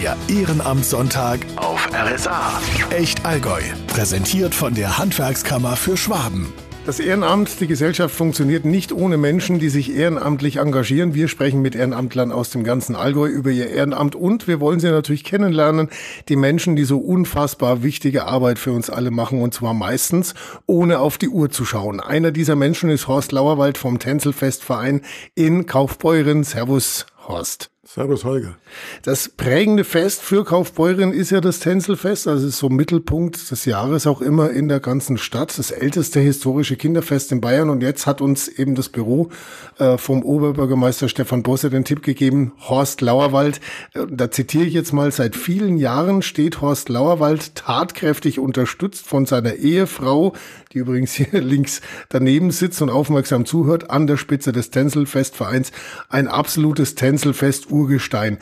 [0.00, 2.60] Der Ehrenamtssonntag auf RSA.
[2.90, 3.60] Echt Allgäu.
[3.88, 6.52] Präsentiert von der Handwerkskammer für Schwaben.
[6.86, 11.14] Das Ehrenamt, die Gesellschaft funktioniert nicht ohne Menschen, die sich ehrenamtlich engagieren.
[11.14, 14.88] Wir sprechen mit Ehrenamtlern aus dem ganzen Allgäu über ihr Ehrenamt und wir wollen sie
[14.88, 15.88] natürlich kennenlernen,
[16.28, 20.34] die Menschen, die so unfassbar wichtige Arbeit für uns alle machen und zwar meistens
[20.66, 21.98] ohne auf die Uhr zu schauen.
[21.98, 25.00] Einer dieser Menschen ist Horst Lauerwald vom Tänzelfestverein
[25.34, 26.44] in Kaufbeuren.
[26.44, 27.72] Servus, Horst.
[27.90, 28.54] Servus Holger.
[29.00, 34.06] Das prägende Fest für Kaufbeuren ist ja das Tänzelfest, also ist so Mittelpunkt des Jahres
[34.06, 35.58] auch immer in der ganzen Stadt.
[35.58, 39.30] Das älteste historische Kinderfest in Bayern und jetzt hat uns eben das Büro
[39.78, 43.58] äh, vom Oberbürgermeister Stefan Bosse den Tipp gegeben, Horst Lauerwald,
[43.94, 49.24] äh, da zitiere ich jetzt mal, seit vielen Jahren steht Horst Lauerwald tatkräftig unterstützt von
[49.24, 50.34] seiner Ehefrau,
[50.74, 55.72] die übrigens hier links daneben sitzt und aufmerksam zuhört, an der Spitze des Tänzelfestvereins.
[56.10, 58.38] Ein absolutes Tänzelfest Urgestein.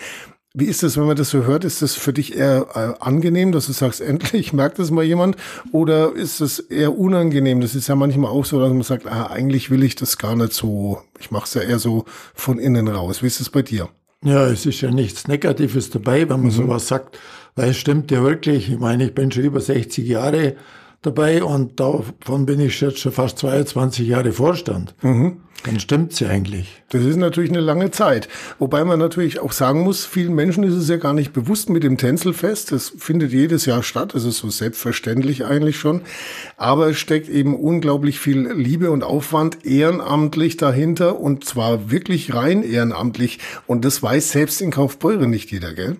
[0.59, 1.65] Wie ist das, wenn man das so hört?
[1.65, 5.37] Ist das für dich eher äh, angenehm, dass du sagst, endlich merkt das mal jemand?
[5.71, 7.61] Oder ist das eher unangenehm?
[7.61, 10.35] Das ist ja manchmal auch so, dass man sagt, ah, eigentlich will ich das gar
[10.35, 11.03] nicht so.
[11.21, 13.23] Ich mache es ja eher so von innen raus.
[13.23, 13.91] Wie ist das bei dir?
[14.25, 16.51] Ja, es ist ja nichts Negatives dabei, wenn man mhm.
[16.51, 17.19] sowas sagt,
[17.55, 18.71] weil es stimmt ja wirklich.
[18.71, 20.57] Ich meine, ich bin schon über 60 Jahre
[21.03, 24.95] dabei und davon bin ich jetzt schon fast 22 Jahre Vorstand.
[25.03, 25.41] Mhm.
[25.65, 26.83] Dann stimmt's ja eigentlich.
[26.91, 28.29] Das ist natürlich eine lange Zeit.
[28.59, 31.83] Wobei man natürlich auch sagen muss, vielen Menschen ist es ja gar nicht bewusst mit
[31.83, 32.71] dem Tänzelfest.
[32.71, 34.15] Das findet jedes Jahr statt.
[34.15, 36.03] Das ist so selbstverständlich eigentlich schon.
[36.57, 42.63] Aber es steckt eben unglaublich viel Liebe und Aufwand ehrenamtlich dahinter und zwar wirklich rein
[42.63, 43.41] ehrenamtlich.
[43.67, 45.97] Und das weiß selbst in Kaufbeuren nicht jeder, gell?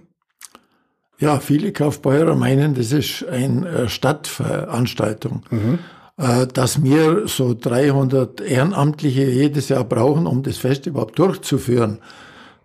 [1.19, 5.43] Ja, viele Kaufbeurer meinen, das ist eine äh, Stadtveranstaltung.
[5.51, 5.79] Mhm.
[6.19, 11.99] Äh, dass wir so 300 Ehrenamtliche jedes Jahr brauchen, um das Fest überhaupt durchzuführen.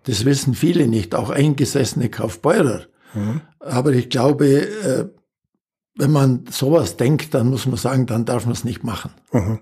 [0.04, 2.82] Das wissen viele nicht, auch eingesessene Kaufbeurer.
[3.12, 3.42] Mhm.
[3.60, 5.04] Aber ich glaube, äh,
[5.96, 9.10] wenn man sowas denkt, dann muss man sagen, dann darf man es nicht machen.
[9.32, 9.60] Mhm.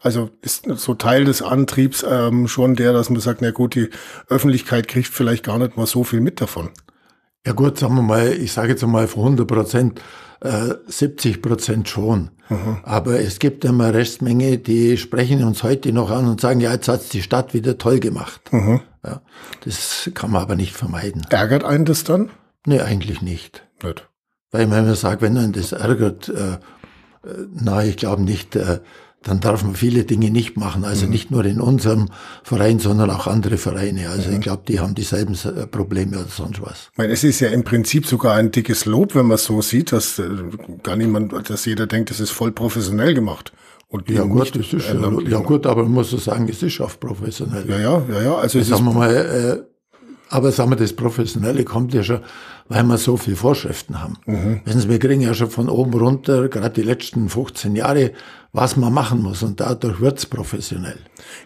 [0.00, 3.88] Also ist so Teil des Antriebs ähm, schon der, dass man sagt, na gut, die
[4.28, 6.70] Öffentlichkeit kriegt vielleicht gar nicht mal so viel mit davon.
[7.46, 10.00] Ja gut, sagen wir mal, ich sage jetzt mal von 100 Prozent,
[10.40, 12.30] äh, 70 Prozent schon.
[12.48, 12.78] Mhm.
[12.82, 16.88] Aber es gibt immer Restmenge, die sprechen uns heute noch an und sagen, ja, jetzt
[16.88, 18.52] hat's die Stadt wieder toll gemacht.
[18.52, 18.80] Mhm.
[19.04, 19.22] Ja,
[19.64, 21.26] das kann man aber nicht vermeiden.
[21.30, 22.30] Ärgert einen das dann?
[22.66, 23.66] Nee, eigentlich nicht.
[23.82, 24.08] Nicht.
[24.50, 26.58] Weil man sagt, wenn einen das ärgert, äh, äh
[27.54, 28.80] na, ich glaube nicht, äh,
[29.22, 30.84] dann darf man viele Dinge nicht machen.
[30.84, 31.12] Also mhm.
[31.12, 32.08] nicht nur in unserem
[32.42, 34.08] Verein, sondern auch andere Vereine.
[34.08, 34.36] Also mhm.
[34.36, 36.88] ich glaube, die haben dieselben äh, Probleme oder sonst was.
[36.92, 39.60] Ich meine, es ist ja im Prinzip sogar ein dickes Lob, wenn man es so
[39.60, 40.28] sieht, dass äh,
[40.82, 43.52] gar niemand, dass jeder denkt, das ist voll professionell gemacht.
[43.88, 44.86] Und ja gut, das ist,
[45.28, 47.68] ja gut, aber man muss so sagen, es ist auch professionell.
[47.68, 48.34] Ja, ja, ja, ja.
[48.36, 49.69] Also sagen wir mal, äh,
[50.30, 52.20] aber sagen wir, das Professionelle kommt ja schon,
[52.68, 54.16] weil wir so viele Vorschriften haben.
[54.26, 54.60] Mhm.
[54.64, 58.12] Wissen Sie, wir kriegen ja schon von oben runter, gerade die letzten 15 Jahre,
[58.52, 60.98] was man machen muss und dadurch wird's professionell.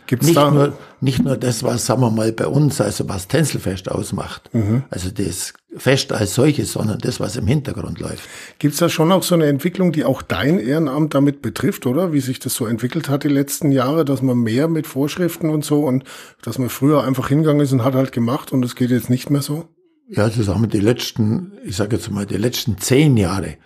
[0.06, 3.28] Gibt's nicht da nur nicht nur das, was sagen wir mal bei uns, also was
[3.28, 4.84] Tänzelfest ausmacht, mhm.
[4.90, 8.28] also das Fest als solches, sondern das, was im Hintergrund läuft.
[8.58, 12.12] Gibt's da schon auch so eine Entwicklung, die auch dein Ehrenamt damit betrifft, oder?
[12.12, 15.64] Wie sich das so entwickelt hat die letzten Jahre, dass man mehr mit Vorschriften und
[15.64, 16.04] so und
[16.42, 19.30] dass man früher einfach hingegangen ist und hat halt gemacht und es geht jetzt nicht
[19.30, 19.68] mehr so?
[20.08, 23.56] Ja, das haben wir die letzten, ich sage jetzt mal, die letzten zehn Jahre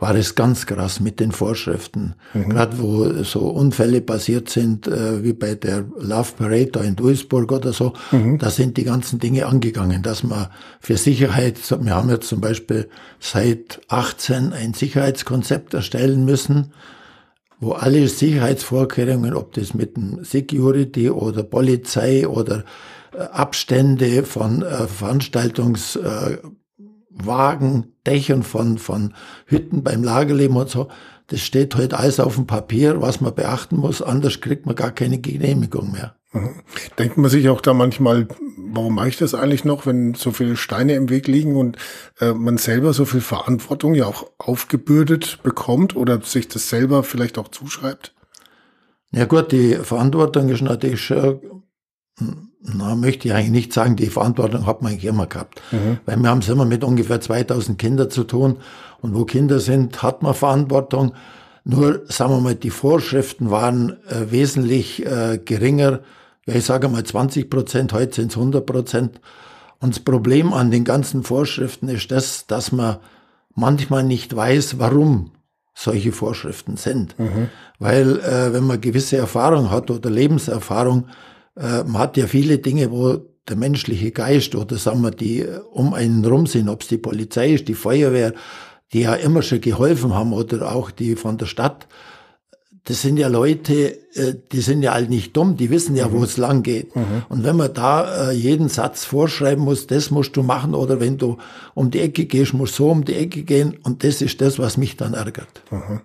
[0.00, 2.14] war es ganz krass mit den Vorschriften.
[2.34, 2.50] Mhm.
[2.50, 7.50] Gerade wo so Unfälle passiert sind, äh, wie bei der Love Parade da in Duisburg
[7.52, 8.38] oder so, mhm.
[8.38, 10.48] da sind die ganzen Dinge angegangen, dass man
[10.80, 12.88] für Sicherheit, wir haben jetzt zum Beispiel
[13.18, 16.72] seit 18 ein Sicherheitskonzept erstellen müssen,
[17.60, 22.64] wo alle Sicherheitsvorkehrungen, ob das mit dem Security oder Polizei oder
[23.12, 26.38] äh, Abstände von äh, Veranstaltungs äh,
[27.24, 29.14] Wagen, Dächern von, von
[29.46, 30.88] Hütten beim Lagerleben und so.
[31.28, 34.74] Das steht heute halt alles auf dem Papier, was man beachten muss, anders kriegt man
[34.74, 36.16] gar keine Genehmigung mehr.
[36.32, 36.62] Mhm.
[36.98, 40.56] Denkt man sich auch da manchmal, warum mache ich das eigentlich noch, wenn so viele
[40.56, 41.76] Steine im Weg liegen und
[42.20, 47.38] äh, man selber so viel Verantwortung ja auch aufgebürdet bekommt oder sich das selber vielleicht
[47.38, 48.14] auch zuschreibt?
[49.10, 51.62] Ja gut, die Verantwortung ist natürlich schon
[52.18, 55.62] hm, na, möchte ich eigentlich nicht sagen, die Verantwortung hat man eigentlich immer gehabt.
[55.70, 55.98] Mhm.
[56.06, 58.58] Weil wir haben es immer mit ungefähr 2000 Kindern zu tun.
[59.00, 61.12] Und wo Kinder sind, hat man Verantwortung.
[61.64, 66.00] Nur, sagen wir mal, die Vorschriften waren äh, wesentlich äh, geringer.
[66.46, 69.20] Ja, ich sage mal 20 Prozent, heute sind es 100 Prozent.
[69.80, 72.96] Und das Problem an den ganzen Vorschriften ist das, dass man
[73.54, 75.30] manchmal nicht weiß, warum
[75.74, 77.16] solche Vorschriften sind.
[77.18, 77.50] Mhm.
[77.78, 81.04] Weil äh, wenn man gewisse Erfahrung hat oder Lebenserfahrung,
[81.58, 83.18] äh, man hat ja viele Dinge, wo
[83.48, 87.54] der menschliche Geist oder sagen wir, die um einen rum sind, ob es die Polizei
[87.54, 88.34] ist, die Feuerwehr,
[88.92, 91.88] die ja immer schon geholfen haben oder auch die von der Stadt,
[92.84, 96.12] das sind ja Leute, äh, die sind ja halt nicht dumm, die wissen ja, mhm.
[96.12, 96.96] wo es lang geht.
[96.96, 97.22] Mhm.
[97.28, 101.18] Und wenn man da äh, jeden Satz vorschreiben muss, das musst du machen oder wenn
[101.18, 101.36] du
[101.74, 104.58] um die Ecke gehst, musst du so um die Ecke gehen und das ist das,
[104.58, 105.62] was mich dann ärgert.
[105.70, 106.00] Mhm.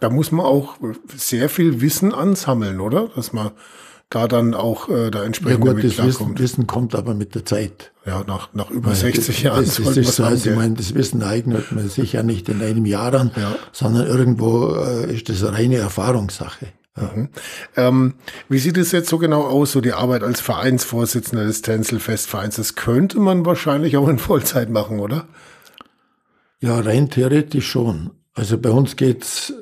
[0.00, 0.76] Da muss man auch
[1.16, 3.08] sehr viel Wissen ansammeln, oder?
[3.14, 3.52] Dass man
[4.10, 7.44] da dann auch äh, da entsprechend ja gut, das Wissen, Wissen, kommt aber mit der
[7.44, 7.92] Zeit.
[8.06, 9.64] Ja, nach, nach über ja, 60 Jahren.
[9.64, 12.62] Das, das ist so, also ich meine, das Wissen eignet man sich ja nicht in
[12.62, 13.56] einem Jahr an, ja.
[13.72, 16.66] sondern irgendwo äh, ist das eine reine Erfahrungssache.
[16.96, 17.10] Ja.
[17.14, 17.28] Mhm.
[17.76, 18.14] Ähm,
[18.48, 22.56] wie sieht es jetzt so genau aus, so die Arbeit als Vereinsvorsitzender des Tänzelfestvereins?
[22.56, 25.26] Das könnte man wahrscheinlich auch in Vollzeit machen, oder?
[26.60, 28.10] Ja, rein theoretisch schon.
[28.34, 29.52] Also bei uns geht's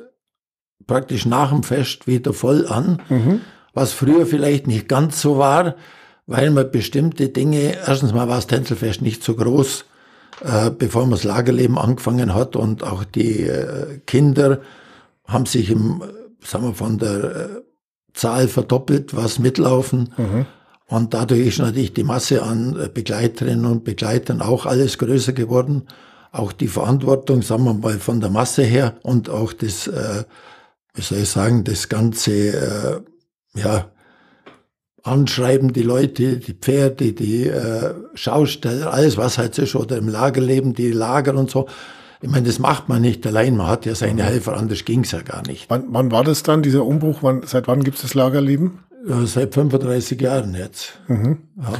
[0.87, 3.00] praktisch nach dem Fest wieder voll an.
[3.09, 3.41] Mhm
[3.75, 5.77] was früher vielleicht nicht ganz so war,
[6.27, 9.85] weil man bestimmte Dinge, erstens mal war das Tänzelfest nicht so groß,
[10.45, 14.61] äh, bevor man das Lagerleben angefangen hat und auch die äh, Kinder
[15.27, 16.03] haben sich im,
[16.45, 17.49] sagen wir, von der äh,
[18.15, 20.13] Zahl verdoppelt, was mitlaufen.
[20.17, 20.47] Mhm.
[20.87, 25.85] Und dadurch ist natürlich die Masse an äh, Begleiterinnen und Begleitern auch alles größer geworden.
[26.33, 30.25] Auch die Verantwortung, sagen wir mal, von der Masse her und auch das, äh,
[30.95, 33.01] wie soll ich sagen, das ganze äh,
[33.54, 33.90] ja,
[35.02, 40.08] anschreiben die Leute, die Pferde, die äh, Schausteller, alles was halt so ist, oder im
[40.08, 41.69] Lagerleben, die Lager und so.
[42.20, 45.22] Ich meine, das macht man nicht allein, man hat ja seine Helfer, anders ging's ja
[45.22, 45.69] gar nicht.
[45.69, 47.19] Wann, wann war das dann, dieser Umbruch?
[47.22, 48.78] Wann, seit wann gibt's das Lagerleben?
[49.08, 51.00] Ja, seit 35 Jahren jetzt.
[51.08, 51.38] Mhm.
[51.60, 51.72] Ja.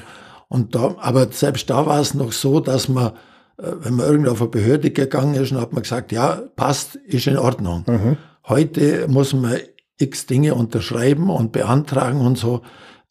[0.48, 3.12] Und da, aber selbst da war es noch so, dass man,
[3.56, 6.96] äh, wenn man irgendwo auf eine Behörde gegangen ist, dann hat man gesagt, ja, passt,
[6.96, 7.84] ist in Ordnung.
[7.86, 8.16] Mhm.
[8.48, 9.56] Heute muss man
[9.99, 12.62] x Dinge unterschreiben und beantragen und so.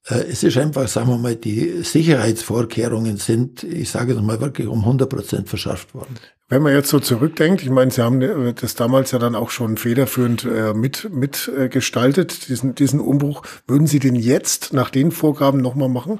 [0.05, 4.67] Äh, es ist einfach, sagen wir mal, die Sicherheitsvorkehrungen sind, ich sage es mal, wirklich
[4.67, 6.15] um 100 Prozent verschärft worden.
[6.49, 9.51] Wenn man jetzt so zurückdenkt, ich meine, Sie haben äh, das damals ja dann auch
[9.51, 13.43] schon federführend äh, mit, mit äh, gestaltet, diesen, diesen Umbruch.
[13.67, 16.19] Würden Sie den jetzt nach den Vorgaben nochmal machen?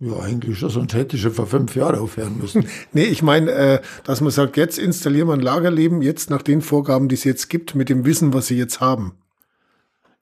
[0.00, 2.68] Ja, eigentlich schon, sonst hätte ich schon vor fünf Jahren aufhören müssen.
[2.92, 6.60] nee, ich meine, äh, dass man sagt, jetzt installieren wir ein Lagerleben, jetzt nach den
[6.62, 9.14] Vorgaben, die es jetzt gibt, mit dem Wissen, was Sie jetzt haben.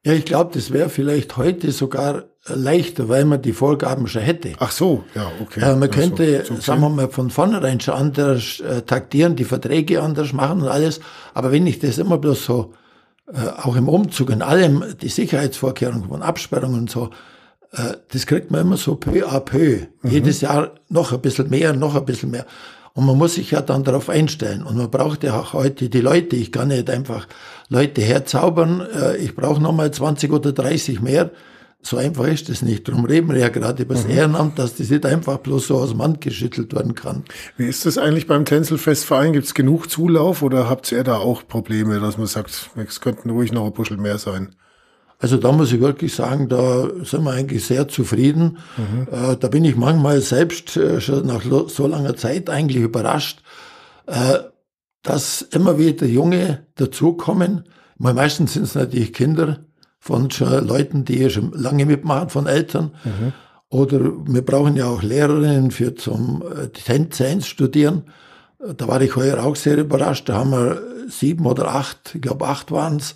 [0.06, 4.52] Ja, ich glaube, das wäre vielleicht heute sogar leichter, weil man die Vorgaben schon hätte.
[4.60, 5.58] Ach so, ja, okay.
[5.58, 9.42] Äh, man könnte, so, so sagen wir mal, von vornherein schon anders äh, taktieren, die
[9.42, 11.00] Verträge anders machen und alles.
[11.34, 12.72] Aber wenn ich das immer bloß so,
[13.32, 17.10] äh, auch im Umzug in allem, die Sicherheitsvorkehrungen von Absperrungen und so,
[17.72, 19.88] äh, das kriegt man immer so peu à peu.
[20.02, 20.10] Mhm.
[20.10, 22.46] Jedes Jahr noch ein bisschen mehr, noch ein bisschen mehr.
[22.96, 24.62] Und man muss sich ja dann darauf einstellen.
[24.62, 26.36] Und man braucht ja auch heute die Leute.
[26.36, 27.26] Ich kann nicht einfach
[27.68, 28.80] Leute herzaubern.
[28.80, 31.30] Äh, ich brauche nochmal 20 oder 30 mehr.
[31.82, 32.88] So einfach ist das nicht.
[32.88, 34.10] Darum reden wir ja gerade über das mhm.
[34.10, 37.22] Ehrenamt, dass das nicht einfach bloß so aus dem Hand geschüttelt werden kann.
[37.56, 39.32] Wie ist das eigentlich beim Tänzelfestverein?
[39.32, 43.30] Gibt es genug Zulauf oder habt ihr da auch Probleme, dass man sagt, es könnten
[43.30, 44.56] ruhig noch ein Buschel mehr sein?
[45.18, 48.58] Also da muss ich wirklich sagen, da sind wir eigentlich sehr zufrieden.
[48.76, 49.08] Mhm.
[49.10, 53.42] Äh, da bin ich manchmal selbst äh, schon nach so langer Zeit eigentlich überrascht,
[54.06, 54.38] äh,
[55.06, 57.64] dass immer wieder Junge dazukommen.
[57.96, 59.60] Meistens sind es natürlich Kinder
[60.00, 62.90] von schon Leuten, die schon lange mitmachen, von Eltern.
[63.04, 63.32] Mhm.
[63.68, 68.04] Oder wir brauchen ja auch Lehrerinnen für zum äh, Tänze studieren.
[68.76, 70.28] Da war ich heuer auch sehr überrascht.
[70.28, 73.14] Da haben wir sieben oder acht, ich glaube acht waren es,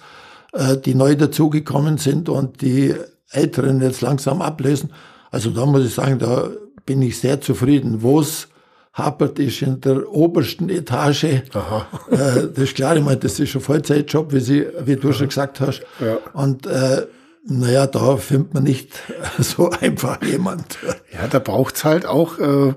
[0.53, 2.95] äh, die neu dazugekommen sind und die
[3.31, 4.93] Älteren jetzt langsam ablösen.
[5.31, 6.49] Also da muss ich sagen, da
[6.87, 8.03] bin ich sehr zufrieden.
[8.03, 8.49] Wo es
[8.93, 11.43] hapert, ist in der obersten Etage.
[11.55, 11.87] Aha.
[12.11, 15.17] Äh, das ist klar, ich meine, das ist ein Vollzeitjob, wie, Sie, wie du Aha.
[15.17, 15.83] schon gesagt hast.
[16.01, 16.19] Ja.
[16.33, 17.07] Und äh,
[17.47, 18.91] naja, da findet man nicht
[19.39, 20.79] so einfach jemand.
[21.13, 22.75] Ja, da braucht's halt auch äh,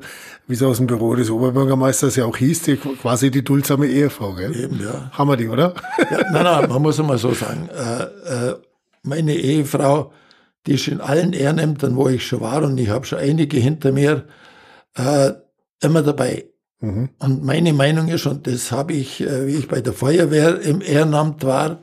[0.48, 4.34] wie es aus dem Büro des Oberbürgermeisters ja auch hieß, die, quasi die duldsame Ehefrau,
[4.34, 4.56] gell?
[4.56, 5.10] Eben, ja.
[5.14, 5.74] Hammer die, oder?
[6.12, 7.70] Ja, nein, nein, man muss immer so sagen.
[7.70, 8.56] Äh, äh,
[9.04, 10.12] meine Ehefrau,
[10.68, 13.92] die ist in allen Ehrenämtern, wo ich schon war, und ich habe schon einige hinter
[13.92, 14.26] mir,
[14.96, 15.32] äh,
[15.84, 16.46] immer dabei.
[16.80, 17.10] Mhm.
[17.20, 20.82] Und meine Meinung ist, und das habe ich, äh, wie ich bei der Feuerwehr im
[20.82, 21.80] Ehrenamt war,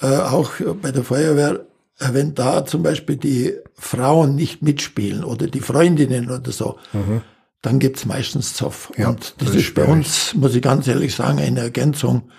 [0.00, 1.66] äh, auch bei der Feuerwehr,
[1.98, 7.22] äh, wenn da zum Beispiel die Frauen nicht mitspielen oder die Freundinnen oder so, mhm
[7.62, 8.90] dann gibt's meistens Zoff.
[8.96, 12.30] Ja, und das, das ist bei uns, muss ich ganz ehrlich sagen, eine Ergänzung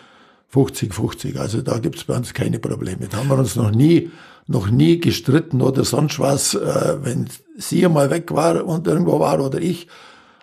[0.54, 1.38] 50-50.
[1.38, 3.08] Also da gibt's bei uns keine Probleme.
[3.08, 4.10] Da haben wir uns noch nie,
[4.48, 6.56] noch nie gestritten oder sonst was.
[6.56, 9.88] Wenn sie mal weg war und irgendwo war oder ich,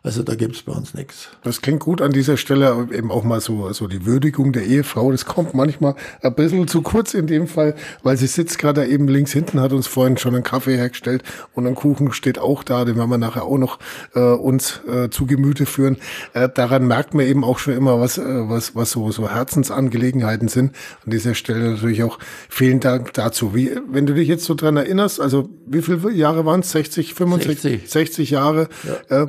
[0.03, 1.29] Also da gibt's bei uns nichts.
[1.43, 5.11] Das klingt gut an dieser Stelle, eben auch mal so, so die Würdigung der Ehefrau.
[5.11, 7.75] Das kommt manchmal ein bisschen zu kurz in dem Fall,
[8.05, 11.25] weil sie sitzt gerade eben links hinten, hat uns vorhin schon einen Kaffee hergestellt
[11.55, 13.81] und ein Kuchen steht auch da, den werden wir nachher auch noch
[14.15, 15.97] äh, uns äh, zu Gemüte führen.
[16.33, 20.47] Äh, daran merkt man eben auch schon immer, was, äh, was, was so, so Herzensangelegenheiten
[20.47, 20.77] sind.
[21.05, 23.53] An dieser Stelle natürlich auch vielen Dank dazu.
[23.53, 26.71] Wie, wenn du dich jetzt so dran erinnerst, also wie viele Jahre waren es?
[26.71, 28.69] 60, 65, 60, 60 Jahre.
[29.09, 29.23] Ja.
[29.23, 29.27] Äh,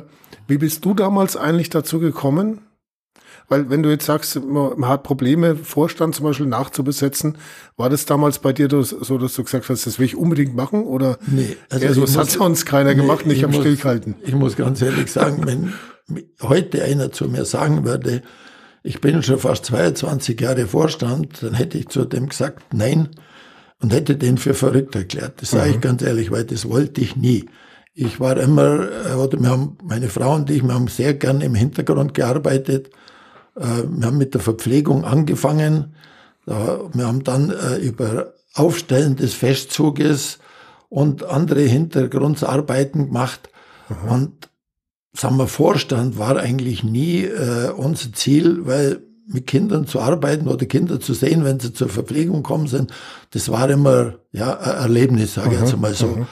[0.50, 2.62] wie bist du damals eigentlich dazu gekommen?
[3.48, 7.36] Weil wenn du jetzt sagst, man hat Probleme, Vorstand zum Beispiel nachzubesetzen,
[7.76, 10.84] war das damals bei dir so, dass du gesagt hast, das will ich unbedingt machen?
[10.84, 14.14] Oder nee, also eher so, das hat sonst keiner nee, gemacht, nicht am Stillhalten?
[14.22, 15.72] Ich muss ganz ehrlich sagen, wenn
[16.42, 18.22] heute einer zu mir sagen würde,
[18.82, 23.08] ich bin schon fast 22 Jahre Vorstand, dann hätte ich zu dem gesagt, nein,
[23.80, 25.42] und hätte den für verrückt erklärt.
[25.42, 25.74] Das sage mhm.
[25.74, 27.46] ich ganz ehrlich, weil das wollte ich nie.
[28.00, 31.42] Ich war immer, äh, oder wir haben, meine Frau und ich, wir haben sehr gern
[31.42, 32.88] im Hintergrund gearbeitet.
[33.56, 35.94] Äh, wir haben mit der Verpflegung angefangen.
[36.46, 40.38] Wir haben dann äh, über Aufstellen des Festzuges
[40.88, 43.50] und andere Hintergrundsarbeiten gemacht.
[43.90, 44.10] Mhm.
[44.10, 44.48] Und
[45.12, 47.28] sagen wir, Vorstand war eigentlich nie
[47.76, 52.42] unser Ziel, weil mit Kindern zu arbeiten oder Kinder zu sehen, wenn sie zur Verpflegung
[52.42, 52.92] kommen sind,
[53.32, 56.06] das war immer ja ein Erlebnis, sage ich jetzt mal so.
[56.06, 56.26] Mhm.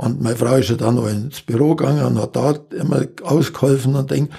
[0.00, 3.96] Und meine Frau ist ja dann noch ins Büro gegangen und hat da immer ausgeholfen
[3.96, 4.30] und denk,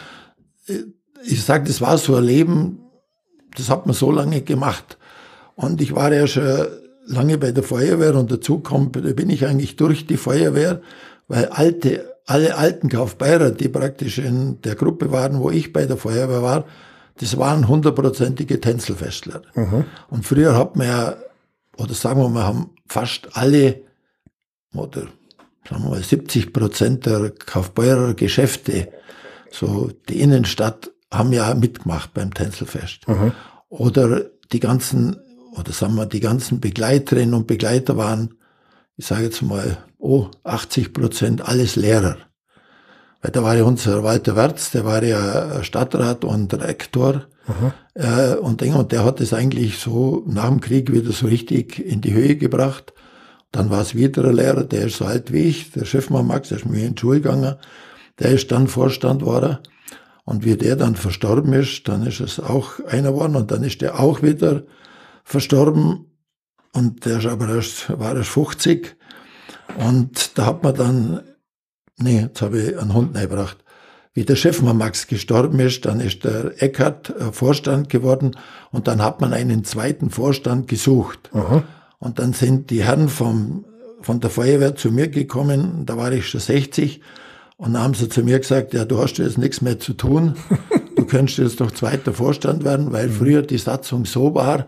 [1.23, 2.79] ich sage, das war so ein Leben,
[3.55, 4.97] das hat man so lange gemacht.
[5.55, 6.65] Und ich war ja schon
[7.05, 10.81] lange bei der Feuerwehr und dazu kommt, da bin ich eigentlich durch die Feuerwehr,
[11.27, 15.97] weil alte, alle alten Kaufbeirer, die praktisch in der Gruppe waren, wo ich bei der
[15.97, 16.65] Feuerwehr war,
[17.19, 19.43] das waren hundertprozentige Tänzelfestler.
[19.53, 19.85] Mhm.
[20.09, 21.17] Und früher hat man ja,
[21.77, 23.81] oder sagen wir mal, haben fast alle,
[24.73, 25.03] oder
[25.71, 28.89] sagen wir mal, 70 Prozent der Kaufbeurer Geschäfte,
[29.49, 33.07] so die Innenstadt, haben ja mitgemacht beim Tänzelfest.
[33.07, 33.31] Mhm.
[33.69, 35.17] Oder die ganzen,
[35.57, 38.35] oder sagen wir, die ganzen Begleiterinnen und Begleiter waren,
[38.97, 42.17] ich sage jetzt mal, oh, 80 Prozent alles Lehrer.
[43.21, 47.27] Weil da war ja unser Walter Wertz, der war ja Stadtrat und Rektor.
[47.47, 47.73] Mhm.
[47.93, 52.01] Äh, und, und der hat es eigentlich so nach dem Krieg wieder so richtig in
[52.01, 52.93] die Höhe gebracht.
[53.51, 56.49] Dann war es wieder ein Lehrer, der ist so alt wie ich, der Chefmann Max,
[56.49, 57.55] der ist mir in die Schule gegangen.
[58.19, 59.57] Der ist dann Vorstand geworden.
[60.23, 63.81] Und wie der dann verstorben ist, dann ist es auch einer geworden und dann ist
[63.81, 64.63] der auch wieder
[65.23, 66.05] verstorben.
[66.73, 68.95] Und der ist aber erst, war erst 50.
[69.77, 71.21] Und da hat man dann,
[71.97, 73.57] nee, jetzt habe ich einen Hund gebracht.
[74.13, 78.35] Wie der Chefmann Max gestorben ist, dann ist der Eckhardt äh, Vorstand geworden
[78.71, 81.29] und dann hat man einen zweiten Vorstand gesucht.
[81.33, 81.63] Aha.
[82.01, 83.63] Und dann sind die Herren vom,
[84.01, 86.99] von der Feuerwehr zu mir gekommen, da war ich schon 60,
[87.57, 90.33] und dann haben sie zu mir gesagt, ja, du hast jetzt nichts mehr zu tun,
[90.95, 93.13] du könntest jetzt doch zweiter Vorstand werden, weil mhm.
[93.13, 94.65] früher die Satzung so war,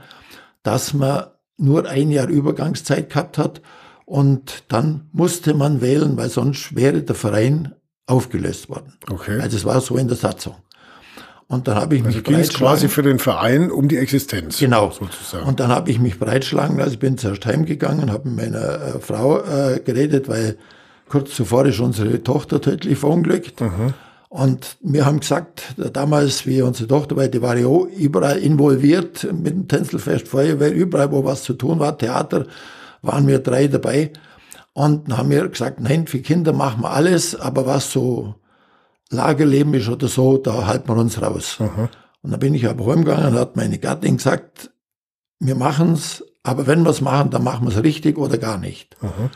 [0.61, 1.25] dass man
[1.57, 3.61] nur ein Jahr Übergangszeit gehabt hat
[4.05, 7.73] und dann musste man wählen, weil sonst wäre der Verein
[8.05, 8.93] aufgelöst worden.
[9.09, 9.39] Okay.
[9.39, 10.55] Also es war so in der Satzung.
[11.47, 14.59] Und dann habe ich also mich ging quasi für den Verein um die Existenz.
[14.59, 14.91] Genau.
[14.91, 15.45] Sozusagen.
[15.45, 16.93] Und dann habe ich mich breitschlagen lassen.
[16.93, 20.57] Ich bin zuerst heimgegangen, habe mit meiner äh, Frau äh, geredet, weil
[21.09, 23.61] kurz zuvor ist unsere Tochter tödlich verunglückt.
[23.61, 23.93] Mhm.
[24.29, 29.53] Und wir haben gesagt, damals, wie unsere Tochter war, die war ja überall involviert mit
[29.53, 32.47] dem Tänzelfest, Feuerwehr, überall, wo was zu tun war, Theater,
[33.03, 34.11] waren wir drei dabei.
[34.73, 38.33] Und dann haben wir gesagt, nein, für Kinder machen wir alles, aber was so
[39.13, 41.57] Lagerleben ist oder so, da halten wir uns raus.
[41.59, 41.89] Mhm.
[42.21, 44.71] Und dann bin ich aber heimgegangen und hat meine Gattin gesagt,
[45.39, 49.01] wir machen's, aber wenn wir's machen, dann machen wir's richtig oder gar nicht.
[49.01, 49.29] Mhm.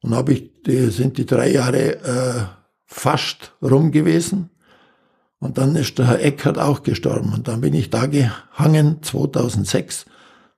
[0.00, 2.44] Und habe ich, die, sind die drei Jahre äh,
[2.86, 4.50] fast rum gewesen.
[5.40, 7.32] Und dann ist der Herr Eckert auch gestorben.
[7.32, 10.06] Und dann bin ich da gehangen, 2006.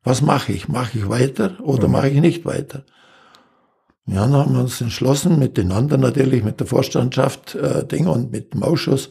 [0.02, 0.68] Was mache ich?
[0.68, 2.84] Mache ich weiter oder mache ich nicht weiter?
[4.12, 8.08] Ja, dann haben wir uns entschlossen, mit den anderen natürlich, mit der Vorstandschaft äh, Ding
[8.08, 9.10] und mit dem Ausschuss,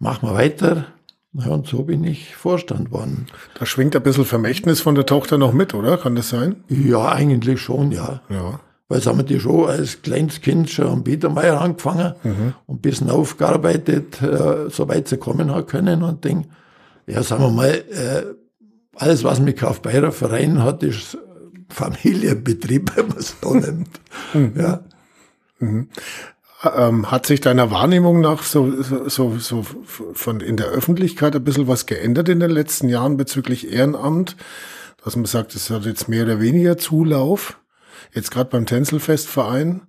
[0.00, 0.86] machen wir weiter.
[1.34, 3.26] Ja, und so bin ich Vorstand worden.
[3.58, 5.98] Da schwingt ein bisschen Vermächtnis von der Tochter noch mit, oder?
[5.98, 6.64] Kann das sein?
[6.68, 8.22] Ja, eigentlich schon, ja.
[8.28, 8.60] ja.
[8.88, 12.54] Weil es haben die schon als kleines Kind schon am Biedermeier angefangen mhm.
[12.66, 16.46] und ein bisschen aufgearbeitet, äh, so weit sie kommen hat können und Ding.
[17.06, 18.24] Ja, sagen wir mal, äh,
[18.96, 21.18] alles, was mit Kaufbeurer Verein hat, ist
[21.74, 24.00] Familienbetrieb, wenn man es so nimmt.
[24.32, 24.52] Mhm.
[24.56, 24.80] Ja.
[25.58, 25.88] Mhm.
[26.76, 29.66] Ähm, hat sich deiner Wahrnehmung nach so, so, so
[30.14, 34.36] von in der Öffentlichkeit ein bisschen was geändert in den letzten Jahren bezüglich Ehrenamt?
[35.04, 37.58] Dass man sagt, es hat jetzt mehr oder weniger Zulauf,
[38.14, 39.82] jetzt gerade beim Tänzelfestverein?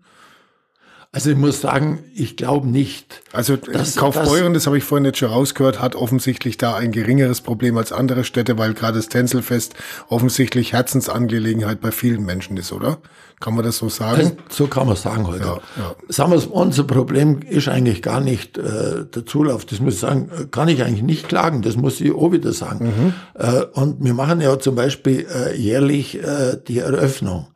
[1.16, 3.22] Also ich muss sagen, ich glaube nicht.
[3.32, 6.92] Also das, Kaufbeuren, das, das habe ich vorhin jetzt schon rausgehört, hat offensichtlich da ein
[6.92, 9.76] geringeres Problem als andere Städte, weil gerade das Tänzelfest
[10.10, 12.98] offensichtlich Herzensangelegenheit bei vielen Menschen ist, oder?
[13.40, 14.34] Kann man das so sagen?
[14.50, 15.46] So kann man sagen heute.
[15.46, 15.96] Ja, ja.
[16.10, 19.64] Sagen wir unser Problem ist eigentlich gar nicht äh, der Zulauf.
[19.64, 21.62] Das muss ich sagen, kann ich eigentlich nicht klagen.
[21.62, 22.88] Das muss ich auch wieder sagen.
[22.88, 23.14] Mhm.
[23.42, 27.48] Äh, und wir machen ja zum Beispiel äh, jährlich äh, die Eröffnung.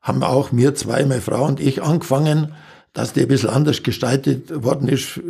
[0.00, 2.54] Haben auch mir zwei, meine Frau und ich angefangen
[2.96, 5.20] dass die ein bisschen anders gestaltet worden ist,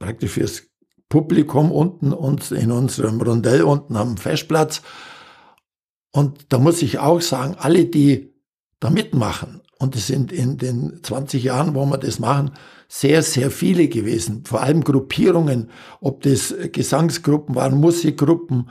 [0.00, 0.64] praktisch fürs
[1.08, 4.82] Publikum unten und in unserem Rondell unten am Festplatz.
[6.10, 8.34] Und da muss ich auch sagen, alle, die
[8.80, 12.50] da mitmachen, und es sind in den 20 Jahren, wo wir das machen,
[12.88, 14.42] sehr, sehr viele gewesen.
[14.44, 18.70] Vor allem Gruppierungen, ob das Gesangsgruppen waren, Musikgruppen,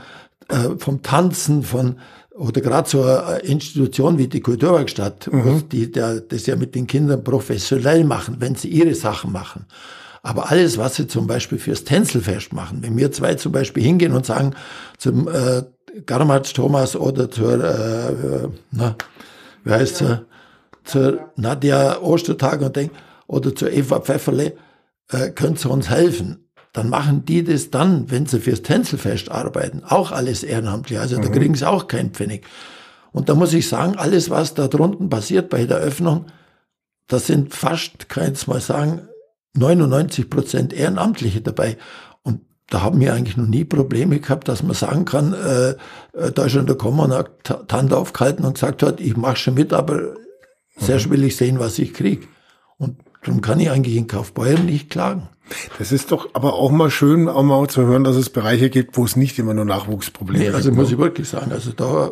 [0.49, 1.97] äh, vom Tanzen, von
[2.35, 5.69] oder gerade so eine Institution wie die Kulturwerkstatt, mhm.
[5.69, 9.65] die der, das ja mit den Kindern professionell machen, wenn sie ihre Sachen machen.
[10.23, 14.13] Aber alles, was sie zum Beispiel fürs Tänzelfest machen, wenn wir zwei zum Beispiel hingehen
[14.13, 14.53] und sagen
[14.97, 15.63] zum äh,
[16.05, 18.95] Garmatsch Thomas oder zur, äh, äh na,
[19.63, 20.25] wie heißt sie,
[20.85, 22.91] zur Nadja Ostertag und denk,
[23.27, 24.53] oder zur Eva Pfefferle,
[25.09, 26.42] äh, könnt ihr uns helfen?
[26.73, 30.99] Dann machen die das dann, wenn sie fürs Tänzelfest arbeiten, auch alles ehrenamtlich.
[30.99, 31.33] Also da mhm.
[31.33, 32.45] kriegen sie auch keinen Pfennig.
[33.11, 36.25] Und da muss ich sagen, alles, was da drunten passiert bei der Öffnung,
[37.07, 39.07] das sind fast, kann ich jetzt mal sagen,
[39.55, 41.77] 99 Prozent Ehrenamtliche dabei.
[42.23, 45.69] Und da haben wir eigentlich noch nie Probleme gehabt, dass man sagen kann, äh,
[46.17, 49.35] äh da ist schon der Kommen und hat Hand aufgehalten und gesagt hat, ich mache
[49.35, 50.15] schon mit, aber
[50.77, 51.11] sehr mhm.
[51.11, 52.27] will ich sehen, was ich krieg.
[52.77, 55.29] Und darum kann ich eigentlich in Kaufbeuren nicht klagen.
[55.77, 58.97] Das ist doch aber auch mal schön, auch mal zu hören, dass es Bereiche gibt,
[58.97, 60.55] wo es nicht immer nur Nachwuchsprobleme nee, gibt.
[60.55, 60.93] Also muss ne?
[60.93, 62.11] ich wirklich sagen, also da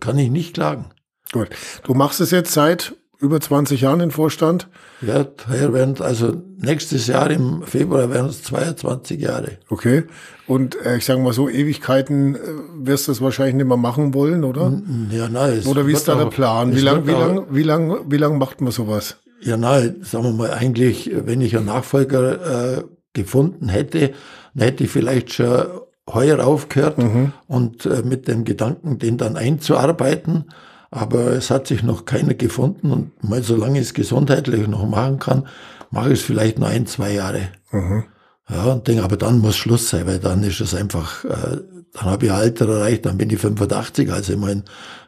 [0.00, 0.86] kann ich nicht klagen.
[1.32, 1.48] Gut.
[1.84, 4.68] Du machst es jetzt seit über 20 Jahren im Vorstand?
[5.00, 9.58] Ja, werden, also nächstes Jahr im Februar werden es 22 Jahre.
[9.68, 10.04] Okay.
[10.46, 12.38] Und äh, ich sage mal so, Ewigkeiten äh,
[12.78, 14.80] wirst du es wahrscheinlich nicht mehr machen wollen, oder?
[15.10, 15.62] Ja, nein.
[15.66, 16.74] Oder wie ist da der Plan?
[16.74, 19.16] Wie lang, wie lang, wie lang, wie lang macht man sowas?
[19.40, 24.12] Ja, nein, sagen wir mal, eigentlich, wenn ich einen Nachfolger äh, gefunden hätte,
[24.54, 25.66] dann hätte ich vielleicht schon
[26.08, 27.32] heuer aufgehört mhm.
[27.46, 30.44] und äh, mit dem Gedanken, den dann einzuarbeiten.
[30.90, 35.18] Aber es hat sich noch keiner gefunden und mal solange ich es gesundheitlich noch machen
[35.18, 35.48] kann,
[35.90, 37.48] mache ich es vielleicht noch ein, zwei Jahre.
[37.72, 38.04] Mhm.
[38.48, 41.58] Ja, und denke, aber dann muss Schluss sein, weil dann ist es einfach, äh,
[41.92, 44.62] dann habe ich Alter erreicht, dann bin ich 85, also ich meine,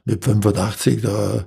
[0.05, 1.45] mit 85, da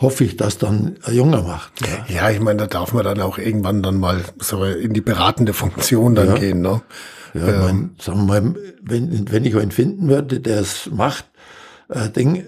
[0.00, 1.80] hoffe ich, dass dann Junger macht.
[1.82, 5.00] Ja, ja ich meine, da darf man dann auch irgendwann dann mal so in die
[5.00, 6.34] beratende Funktion dann ja.
[6.36, 6.60] gehen.
[6.62, 6.80] Ne?
[7.34, 7.60] Ja, ähm.
[7.60, 11.26] mein, sagen wir mal, wenn, wenn ich einen finden würde, der es macht,
[11.88, 12.44] äh, Ding,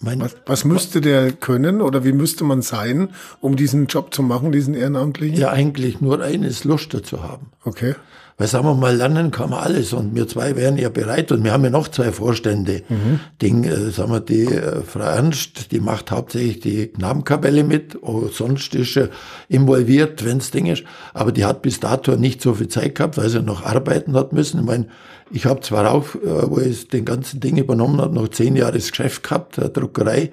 [0.00, 4.22] mein, was, was müsste der können oder wie müsste man sein, um diesen Job zu
[4.22, 5.38] machen, diesen ehrenamtlichen?
[5.38, 7.52] Ja, eigentlich nur eines, Lust dazu haben.
[7.64, 7.94] Okay.
[8.38, 11.44] Weil sagen wir mal, lernen kann man alles und wir zwei wären ja bereit und
[11.44, 12.82] wir haben ja noch zwei Vorstände.
[12.88, 13.20] Mhm.
[13.40, 18.28] Den, äh, sagen wir, die äh, Frau Ernst, die macht hauptsächlich die Knabenkapelle mit, oh,
[18.32, 19.10] sonst ist sie
[19.48, 23.28] involviert, wenn's Ding ist, aber die hat bis dato nicht so viel Zeit gehabt, weil
[23.28, 24.60] sie noch arbeiten hat müssen.
[24.60, 24.86] Ich meine,
[25.30, 28.72] ich habe zwar auch, äh, wo ich den ganzen Ding übernommen habe, noch zehn Jahre
[28.72, 30.30] das Geschäft gehabt, der Druckerei,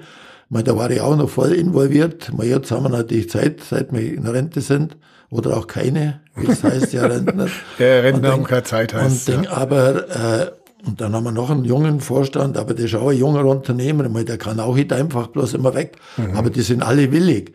[0.49, 2.33] meine, da war ich auch noch voll involviert.
[2.35, 4.97] Mal jetzt haben wir natürlich Zeit, seit wir in Rente sind
[5.29, 7.47] oder auch keine, wie es heißt, ja Rentner.
[7.79, 9.29] ja, Rentner haben keine Zeit heißt.
[9.29, 10.51] Und denk, aber äh,
[10.87, 14.07] und dann haben wir noch einen jungen Vorstand, aber der ist auch ein junger Unternehmer,
[14.23, 15.97] der kann auch nicht einfach bloß immer weg.
[16.17, 16.37] Mhm.
[16.37, 17.53] Aber die sind alle willig.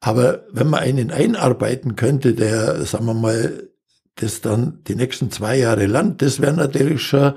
[0.00, 3.70] Aber wenn man einen einarbeiten könnte, der, sagen wir mal,
[4.16, 7.34] das dann die nächsten zwei Jahre lernt, das wäre natürlich schon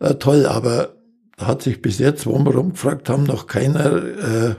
[0.00, 0.46] äh, toll.
[0.46, 0.93] Aber
[1.38, 4.54] hat sich bis jetzt, wo wir rumgefragt haben, noch keiner äh, äh,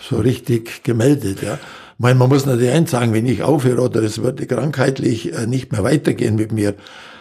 [0.00, 1.42] so richtig gemeldet.
[1.42, 1.58] Ja
[1.98, 5.72] meine, man muss natürlich eins sagen, wenn ich aufhöre oder es würde krankheitlich äh, nicht
[5.72, 6.74] mehr weitergehen mit mir,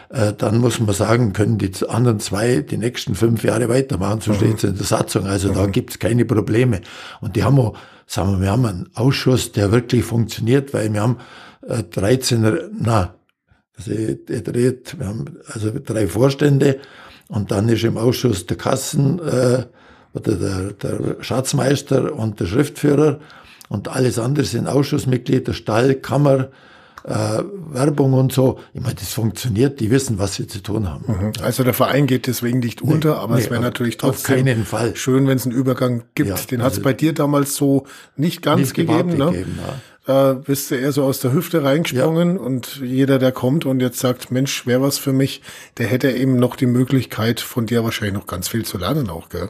[0.09, 4.31] äh, dann muss man sagen, können die anderen zwei die nächsten fünf Jahre weitermachen, so
[4.31, 4.35] mhm.
[4.35, 5.25] steht es in der Satzung.
[5.25, 5.55] Also mhm.
[5.55, 6.81] da gibt es keine Probleme.
[7.21, 11.01] Und die haben auch, sagen wir, wir haben einen Ausschuss, der wirklich funktioniert, weil wir
[11.01, 11.17] haben
[11.67, 13.15] äh, 13, na,
[13.77, 16.79] also, wir haben also drei Vorstände
[17.27, 19.65] und dann ist im Ausschuss der Kassen äh,
[20.13, 23.19] oder der, der Schatzmeister und der Schriftführer.
[23.67, 26.49] Und alles andere sind Ausschussmitglieder, Stall, Kammer,
[27.07, 28.59] äh, Werbung und so.
[28.73, 31.05] Ich meine, das funktioniert, die wissen, was sie zu tun haben.
[31.07, 31.31] Mhm.
[31.41, 34.65] Also der Verein geht deswegen nicht nee, unter, aber nee, es wäre natürlich trotzdem
[34.95, 36.29] schön, wenn es einen Übergang gibt.
[36.29, 39.17] Ja, Den hat es also bei dir damals so nicht ganz nicht gegeben.
[39.17, 39.31] Ne?
[39.31, 39.73] Gegeben, ja.
[40.05, 42.41] Da bist du eher so aus der Hüfte reingesprungen ja.
[42.41, 45.41] und jeder, der kommt und jetzt sagt, Mensch, wäre was für mich,
[45.77, 49.29] der hätte eben noch die Möglichkeit, von dir wahrscheinlich noch ganz viel zu lernen auch,
[49.29, 49.49] gell?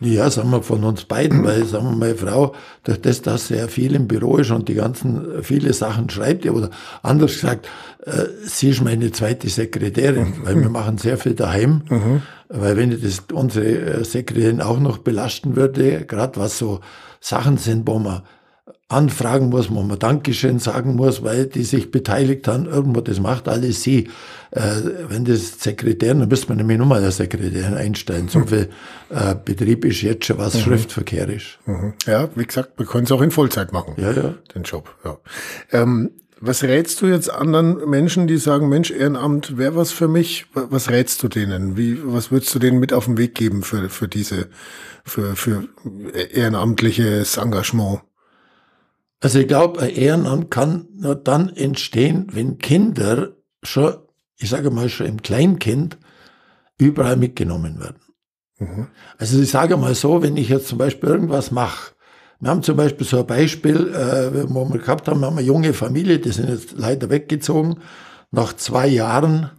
[0.00, 3.56] Ja, sagen wir von uns beiden, weil, sagen wir, meine Frau, durch das, dass sie
[3.56, 6.70] ja viel im Büro ist und die ganzen, viele Sachen schreibt, oder
[7.02, 7.68] anders gesagt,
[8.04, 12.22] äh, sie ist meine zweite Sekretärin, weil wir machen sehr viel daheim, mhm.
[12.48, 16.80] weil wenn ich das unsere äh, Sekretärin auch noch belasten würde, gerade was so
[17.20, 18.22] Sachen sind, wo man
[18.88, 23.48] anfragen muss, wo man Dankeschön sagen muss, weil die sich beteiligt haben, irgendwo, das macht
[23.48, 24.08] alles sie.
[24.50, 24.60] Äh,
[25.08, 28.28] wenn das Sekretär, dann müsste man nämlich nochmal der Sekretär einstellen.
[28.28, 28.68] So viel
[29.08, 30.60] äh, Betrieb ist jetzt schon, was mhm.
[30.60, 31.58] Schriftverkehr ist.
[31.66, 31.94] Mhm.
[32.06, 33.94] Ja, wie gesagt, wir können es auch in Vollzeit machen.
[33.96, 34.34] Ja, ja.
[34.54, 35.16] Den Job, ja.
[35.72, 40.44] Ähm, was rätst du jetzt anderen Menschen, die sagen, Mensch, Ehrenamt wäre was für mich?
[40.52, 41.78] Was rätst du denen?
[41.78, 44.48] Wie, was würdest du denen mit auf den Weg geben für, für diese,
[45.04, 45.64] für, für
[46.32, 48.02] ehrenamtliches Engagement?
[49.24, 53.30] Also ich glaube, ein Ehrenamt kann nur dann entstehen, wenn Kinder
[53.62, 53.94] schon,
[54.36, 55.96] ich sage mal schon im Kleinkind,
[56.76, 58.02] überall mitgenommen werden.
[58.58, 58.88] Mhm.
[59.16, 61.94] Also ich sage mal so, wenn ich jetzt zum Beispiel irgendwas mache,
[62.38, 65.46] wir haben zum Beispiel so ein Beispiel, äh, wo wir gehabt haben, wir haben eine
[65.46, 67.78] junge Familie, die sind jetzt leider weggezogen,
[68.30, 69.52] nach zwei Jahren,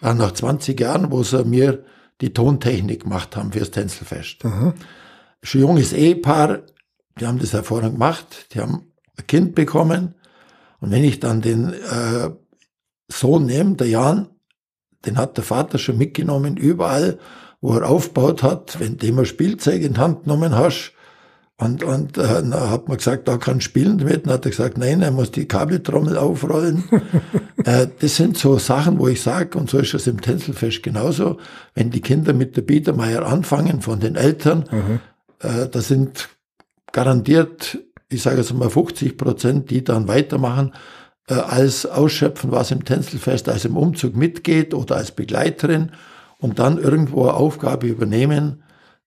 [0.00, 1.84] äh, nach 20 Jahren, wo sie mir
[2.22, 4.44] die Tontechnik gemacht haben fürs Tänzelfest.
[4.44, 4.72] Mhm.
[5.42, 6.60] Schon junges Ehepaar,
[7.20, 8.89] die haben das hervorragend gemacht, die haben
[9.22, 10.14] Kind bekommen.
[10.80, 12.30] Und wenn ich dann den äh,
[13.08, 14.28] Sohn nehme, der Jan,
[15.06, 17.18] den hat der Vater schon mitgenommen, überall,
[17.60, 20.94] wo er aufgebaut hat, wenn du immer Spielzeug in die Hand genommen hast.
[21.58, 24.24] Und, und äh, dann hat man gesagt, da kann spielen damit.
[24.24, 26.84] Dann hat er gesagt, nein, er muss die Kabeltrommel aufrollen.
[27.64, 31.36] äh, das sind so Sachen, wo ich sage, und so ist es im Tänzelfest genauso,
[31.74, 35.00] wenn die Kinder mit der Biedermeier anfangen von den Eltern, mhm.
[35.40, 36.30] äh, da sind
[36.92, 37.78] garantiert
[38.10, 40.72] ich sage jetzt mal 50 Prozent, die dann weitermachen,
[41.28, 45.92] äh, als ausschöpfen, was im Tänzelfest als im Umzug mitgeht oder als Begleiterin
[46.38, 48.62] und dann irgendwo eine Aufgabe übernehmen,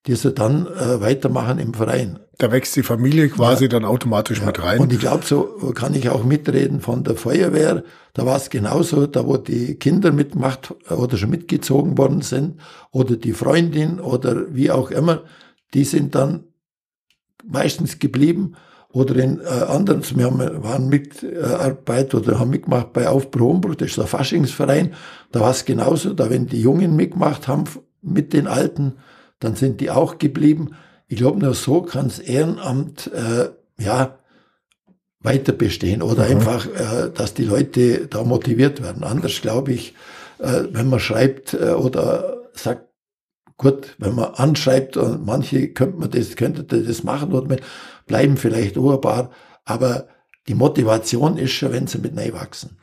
[0.08, 2.20] die sie dann äh, weitermachen im Verein.
[2.38, 3.70] Da wächst die Familie quasi ja.
[3.70, 4.48] dann automatisch ja.
[4.48, 4.80] mit rein.
[4.80, 7.84] Und ich glaube, so kann ich auch mitreden von der Feuerwehr.
[8.14, 12.60] Da war es genauso, da wo die Kinder mitgemacht oder schon mitgezogen worden sind
[12.92, 15.24] oder die Freundin oder wie auch immer,
[15.74, 16.46] die sind dann
[17.46, 18.56] meistens geblieben
[18.94, 23.90] oder in äh, anderen, wir haben, waren Mitarbeit oder haben mitgemacht bei Aufbruch Umbruch, das
[23.90, 24.94] ist der Faschingsverein,
[25.32, 27.66] da war es genauso, da wenn die Jungen mitgemacht haben
[28.02, 28.94] mit den Alten,
[29.40, 30.76] dann sind die auch geblieben.
[31.08, 33.50] Ich glaube, nur so kann das Ehrenamt äh,
[33.84, 34.20] ja
[35.20, 36.32] weiter bestehen oder mhm.
[36.32, 39.04] einfach, äh, dass die Leute da motiviert werden.
[39.04, 39.96] Anders glaube ich,
[40.38, 42.90] äh, wenn man schreibt äh, oder sagt,
[43.58, 47.60] gut, wenn man anschreibt und manche könnte man das, könnte das machen oder man,
[48.06, 49.32] bleiben vielleicht urbar,
[49.66, 50.08] aber
[50.48, 52.78] die Motivation ist schon, wenn sie mit wachsen.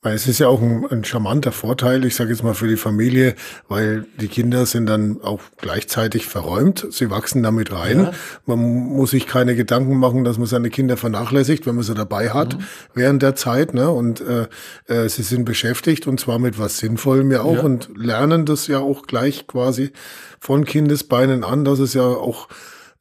[0.00, 2.76] Weil es ist ja auch ein, ein charmanter Vorteil, ich sage jetzt mal für die
[2.76, 3.34] Familie,
[3.66, 8.04] weil die Kinder sind dann auch gleichzeitig verräumt, sie wachsen damit rein.
[8.04, 8.12] Ja.
[8.46, 12.30] Man muss sich keine Gedanken machen, dass man seine Kinder vernachlässigt, wenn man sie dabei
[12.30, 12.62] hat mhm.
[12.94, 13.74] während der Zeit.
[13.74, 13.90] Ne?
[13.90, 14.46] Und äh,
[14.86, 17.62] äh, sie sind beschäftigt und zwar mit was Sinnvollem ja auch ja.
[17.62, 19.90] und lernen das ja auch gleich quasi
[20.38, 22.46] von Kindesbeinen an, dass es ja auch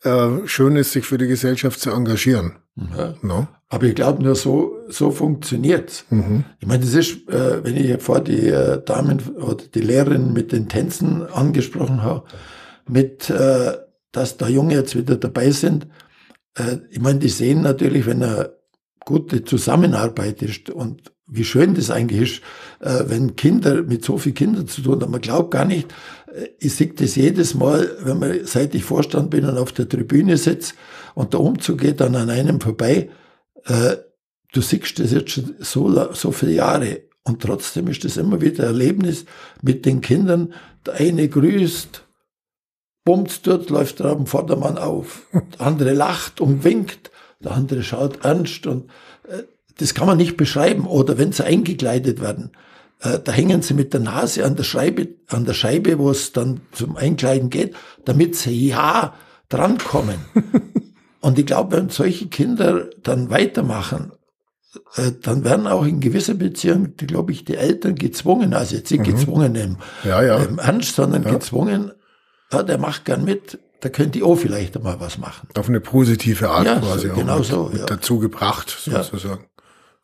[0.08, 2.54] äh, schön ist, sich für die Gesellschaft zu engagieren.
[2.76, 3.16] Ja.
[3.22, 3.48] No?
[3.70, 6.06] Aber ich glaube, nur so, so funktioniert's.
[6.10, 6.46] Mhm.
[6.60, 10.52] Ich meine, das ist, äh, wenn ich vor die äh, Damen oder die Lehrerin mit
[10.52, 12.24] den Tänzen angesprochen habe,
[12.88, 13.74] mit, äh,
[14.12, 15.88] dass da Junge jetzt wieder dabei sind.
[16.56, 18.54] Äh, ich meine, die sehen natürlich, wenn eine
[19.06, 22.42] gute Zusammenarbeit ist und wie schön das eigentlich ist,
[22.80, 25.12] äh, wenn Kinder mit so vielen Kindern zu tun haben.
[25.12, 25.94] Man glaubt gar nicht,
[26.34, 29.90] äh, ich sehe das jedes Mal, wenn man, seit ich Vorstand bin und auf der
[29.90, 30.74] Tribüne sitze
[31.16, 33.10] und der Umzug geht dann an einem vorbei,
[33.66, 33.98] äh,
[34.54, 38.64] du siehst das jetzt schon so, so viele Jahre und trotzdem ist das immer wieder
[38.64, 39.26] Erlebnis
[39.62, 40.54] mit den Kindern.
[40.86, 42.04] Der eine grüßt,
[43.04, 45.24] bummt dort, läuft der am Vordermann auf.
[45.34, 47.12] Der andere lacht und winkt,
[47.42, 48.90] der andere schaut ernst und
[49.78, 50.86] das kann man nicht beschreiben.
[50.86, 52.52] Oder wenn sie eingekleidet werden,
[53.02, 56.34] äh, da hängen sie mit der Nase an der Scheibe, an der Scheibe, wo es
[56.34, 59.14] dann zum Einkleiden geht, damit sie ja
[59.50, 60.20] drankommen.
[61.22, 64.12] Und ich glaube, wenn solche Kinder dann weitermachen,
[64.96, 69.02] äh, dann werden auch in gewisser Beziehung, glaube ich, die Eltern gezwungen, also jetzt nicht
[69.02, 69.12] mhm.
[69.12, 70.38] gezwungen im, ja, ja.
[70.38, 71.32] im Ernst, sondern ja.
[71.32, 71.92] gezwungen,
[72.52, 75.50] ja, der macht gern mit, da könnte ich auch vielleicht einmal was machen.
[75.58, 79.46] Auf eine positive Art ja, quasi so, genau auch mit, so, mit dazu gebracht, sozusagen.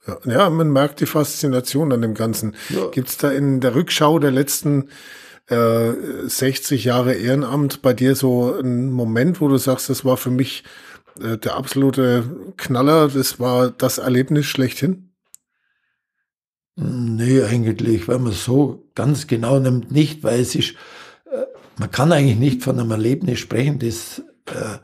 [0.05, 2.55] Ja, ja, man merkt die Faszination an dem Ganzen.
[2.69, 2.87] Ja.
[2.87, 4.89] Gibt's da in der Rückschau der letzten
[5.47, 5.93] äh,
[6.25, 10.63] 60 Jahre Ehrenamt bei dir so einen Moment, wo du sagst, das war für mich
[11.21, 15.09] äh, der absolute Knaller, das war das Erlebnis schlechthin?
[16.75, 20.71] Nee, eigentlich, wenn man so ganz genau nimmt, nicht, weil es ist,
[21.31, 21.45] äh,
[21.77, 24.79] man kann eigentlich nicht von einem Erlebnis sprechen, das äh,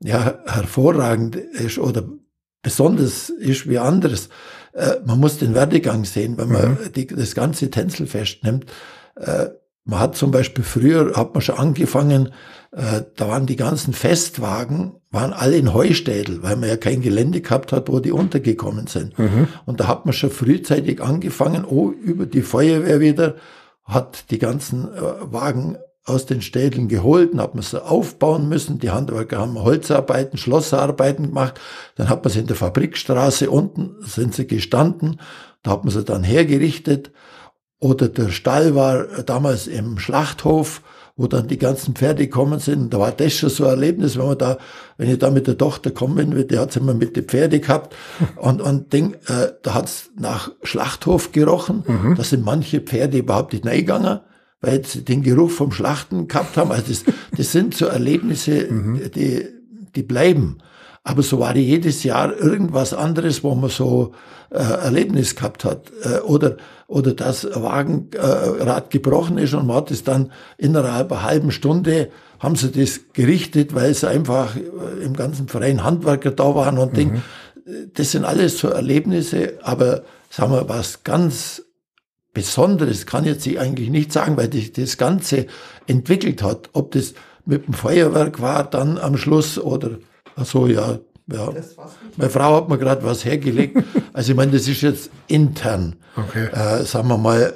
[0.00, 2.08] ja, hervorragend ist oder
[2.62, 4.28] besonders ist wie anderes.
[4.78, 6.92] Äh, man muss den Werdegang sehen, wenn man mhm.
[6.94, 8.66] die, das ganze Tänzelfest nimmt.
[9.16, 9.46] Äh,
[9.84, 12.32] man hat zum Beispiel früher, hat man schon angefangen,
[12.72, 17.40] äh, da waren die ganzen Festwagen, waren alle in Heustädel, weil man ja kein Gelände
[17.40, 19.18] gehabt hat, wo die untergekommen sind.
[19.18, 19.48] Mhm.
[19.66, 23.36] Und da hat man schon frühzeitig angefangen, oh, über die Feuerwehr wieder,
[23.82, 25.00] hat die ganzen äh,
[25.32, 28.78] Wagen aus den Städten geholt, dann hat man sie aufbauen müssen.
[28.78, 31.60] Die Handwerker haben Holzarbeiten, Schlossarbeiten gemacht.
[31.96, 35.20] Dann hat man sie in der Fabrikstraße unten, sind sie gestanden.
[35.62, 37.12] Da hat man sie dann hergerichtet.
[37.78, 40.82] Oder der Stall war damals im Schlachthof,
[41.16, 42.92] wo dann die ganzen Pferde gekommen sind.
[42.94, 44.58] Da war das schon so ein Erlebnis, wenn man da,
[44.96, 47.94] wenn ich da mit der Tochter kommen bin, die hat immer mit den Pferde gehabt.
[48.36, 51.84] Und, und Ding, äh, da hat's nach Schlachthof gerochen.
[51.86, 52.14] Mhm.
[52.16, 54.20] Da sind manche Pferde überhaupt nicht reingegangen
[54.60, 56.72] weil sie den Geruch vom Schlachten gehabt haben.
[56.72, 57.04] Also das,
[57.36, 59.10] das sind so Erlebnisse, mhm.
[59.14, 59.46] die,
[59.94, 60.58] die bleiben.
[61.04, 64.12] Aber so war jedes Jahr irgendwas anderes, wo man so
[64.50, 65.90] äh, Erlebnis gehabt hat.
[66.02, 71.22] Äh, oder, oder das Wagenrad äh, gebrochen ist und man hat es dann innerhalb einer
[71.22, 76.54] halben Stunde haben sie das gerichtet, weil es einfach äh, im ganzen Verein Handwerker da
[76.54, 76.96] waren und mhm.
[76.96, 77.22] Ding.
[77.94, 81.62] Das sind alles so Erlebnisse, aber sagen wir, was ganz
[82.38, 85.46] Besonderes kann jetzt ich eigentlich nicht sagen, weil sich das Ganze
[85.88, 86.70] entwickelt hat.
[86.72, 89.98] Ob das mit dem Feuerwerk war dann am Schluss oder
[90.36, 91.00] so, ja.
[91.32, 91.52] ja.
[92.16, 93.82] Meine Frau hat mir gerade was hergelegt.
[94.12, 95.96] also ich meine, das ist jetzt intern.
[96.16, 96.46] Okay.
[96.52, 97.54] Äh, sagen wir mal,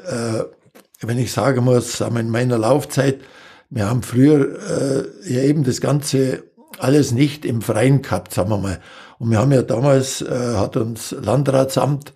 [1.01, 3.21] äh, wenn ich sagen muss, sagen wir in meiner Laufzeit,
[3.71, 6.43] wir haben früher äh, ja eben das Ganze
[6.79, 8.81] alles nicht im Freien gehabt, sagen wir mal.
[9.21, 12.13] Und wir haben ja damals, äh, hat uns Landratsamt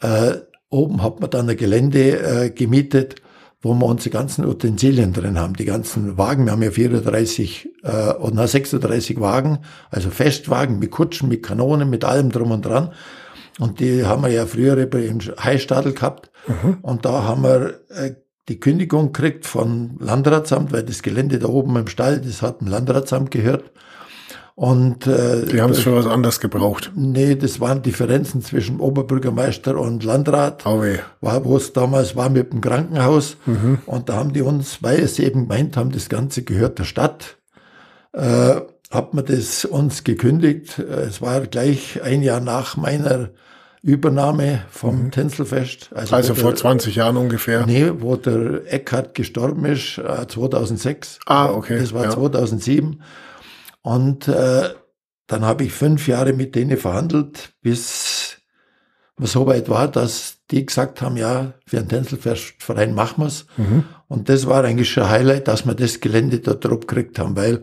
[0.00, 0.36] äh,
[0.68, 3.16] Oben hat man dann ein Gelände äh, gemietet,
[3.62, 6.44] wo wir unsere ganzen Utensilien drin haben, die ganzen Wagen.
[6.44, 9.58] Wir haben ja 34 äh, oder 36 Wagen,
[9.90, 12.92] also Festwagen mit Kutschen, mit Kanonen, mit allem drum und dran.
[13.58, 16.30] Und die haben wir ja früher im Heistadel gehabt.
[16.46, 16.78] Mhm.
[16.82, 18.14] Und da haben wir äh,
[18.48, 22.68] die Kündigung gekriegt vom Landratsamt, weil das Gelände da oben im Stall, das hat dem
[22.68, 23.72] Landratsamt gehört.
[24.56, 26.90] Und, äh, die haben es schon was anderes gebraucht.
[26.94, 30.82] Nee, das waren Differenzen zwischen Oberbürgermeister und Landrat, oh
[31.20, 33.36] war, wo es damals war mit dem Krankenhaus.
[33.44, 33.80] Mhm.
[33.84, 37.36] Und da haben die uns, weil sie eben gemeint haben, das Ganze gehört der Stadt,
[38.14, 38.54] äh,
[38.90, 40.78] hat man das uns gekündigt.
[40.78, 43.28] Es war gleich ein Jahr nach meiner
[43.82, 45.10] Übernahme vom mhm.
[45.10, 45.90] Tänzelfest.
[45.94, 47.66] Also, also vor der, 20 Jahren ungefähr?
[47.66, 51.16] Nee, wo der Eckhard gestorben ist, 2006.
[51.16, 51.78] Äh, ah, okay.
[51.78, 52.10] Das war ja.
[52.10, 53.02] 2007.
[53.86, 54.70] Und äh,
[55.28, 58.38] dann habe ich fünf Jahre mit denen verhandelt, bis
[59.16, 63.46] man so weit war, dass die gesagt haben, ja, für einen Tänzelverein machen wir's.
[63.56, 63.84] Mhm.
[64.08, 67.36] Und das war eigentlich schon ein Highlight, dass wir das Gelände dort drauf gekriegt haben,
[67.36, 67.62] weil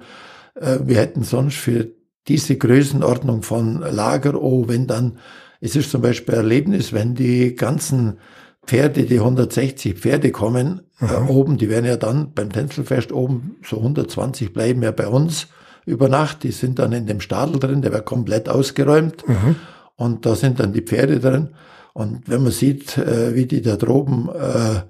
[0.56, 1.90] äh, wir hätten sonst für
[2.30, 5.18] diese Größenordnung von Lager, oh, wenn dann,
[5.60, 8.18] es ist zum Beispiel ein Erlebnis, wenn die ganzen
[8.66, 11.28] Pferde, die 160 Pferde kommen, äh, mhm.
[11.28, 15.50] äh, oben, die werden ja dann beim Tänzelfest oben, so 120 bleiben ja bei uns
[15.86, 16.44] über Nacht.
[16.44, 19.28] Die sind dann in dem Stadel drin, der wird komplett ausgeräumt.
[19.28, 19.56] Mhm.
[19.96, 21.50] Und da sind dann die Pferde drin.
[21.94, 24.82] Und wenn man sieht, äh, wie die da droben, äh,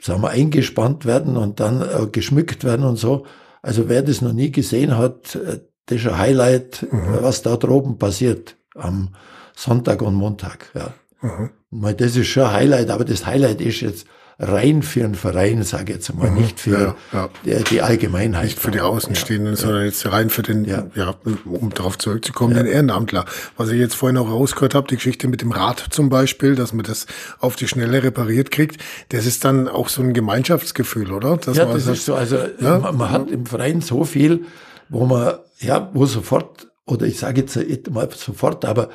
[0.00, 3.24] sagen wir, eingespannt werden und dann äh, geschmückt werden und so.
[3.62, 7.18] Also wer das noch nie gesehen hat, äh, das ist ein Highlight, mhm.
[7.20, 9.14] was da droben passiert am
[9.56, 10.70] Sonntag und Montag.
[10.74, 10.92] Ja.
[11.22, 11.96] Mhm.
[11.96, 14.06] Das ist schon ein Highlight, aber das Highlight ist jetzt,
[14.38, 17.60] rein für einen Verein, sage ich jetzt mal, mhm, nicht für ja, ja.
[17.60, 18.44] Die, die, Allgemeinheit.
[18.44, 20.84] Nicht für die Außenstehenden, ja, sondern jetzt rein für den, ja,
[21.44, 23.26] um darauf zurückzukommen, den Ehrenamtler.
[23.56, 26.72] Was ich jetzt vorhin auch rausgehört habe, die Geschichte mit dem Rad zum Beispiel, dass
[26.72, 27.06] man das
[27.38, 31.36] auf die Schnelle repariert kriegt, das ist dann auch so ein Gemeinschaftsgefühl, oder?
[31.36, 34.44] Dass ja, das sagt, ist so, also man, man hat im Verein so viel,
[34.88, 38.88] wo man, ja, wo sofort, oder ich sage jetzt mal sofort, aber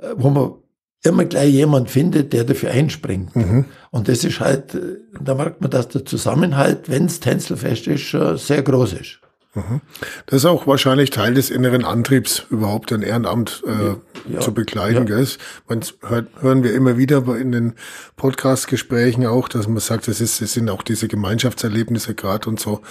[0.00, 0.52] äh, wo man
[1.02, 3.34] immer gleich jemand findet, der dafür einspringt.
[3.34, 3.64] Mhm.
[3.90, 8.10] Und das ist halt, äh, da merkt man, dass der Zusammenhalt, wenn es Tänzelfest ist,
[8.46, 9.20] sehr groß ist.
[9.52, 9.80] Mhm.
[10.26, 15.08] Das ist auch wahrscheinlich Teil des inneren Antriebs, überhaupt ein Ehrenamt äh, ja, zu bekleiden.
[15.08, 15.16] Ja.
[15.16, 15.26] Gell?
[15.68, 17.72] Man hört, hören wir immer wieder in den
[18.16, 22.82] Podcast-Gesprächen auch, dass man sagt, es, ist, es sind auch diese Gemeinschaftserlebnisse gerade und so.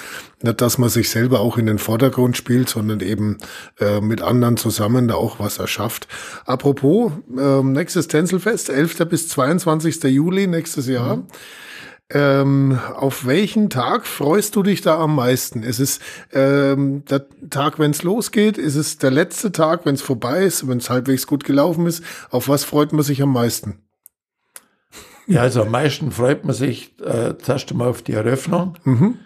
[0.41, 3.37] Nicht, dass man sich selber auch in den Vordergrund spielt, sondern eben
[3.79, 6.09] äh, mit anderen zusammen da auch was erschafft.
[6.45, 9.05] Apropos, äh, nächstes Tänzelfest, 11.
[9.07, 10.03] bis 22.
[10.03, 11.17] Juli nächstes Jahr.
[11.17, 11.27] Mhm.
[12.11, 15.61] Ähm, auf welchen Tag freust du dich da am meisten?
[15.61, 15.99] Ist es
[16.33, 18.57] ähm, der Tag, wenn es losgeht?
[18.57, 22.03] Ist es der letzte Tag, wenn es vorbei ist, wenn es halbwegs gut gelaufen ist?
[22.31, 23.83] Auf was freut man sich am meisten?
[25.27, 29.19] Ja, also am meisten freut man sich äh, zuerst einmal auf die Eröffnung, mhm.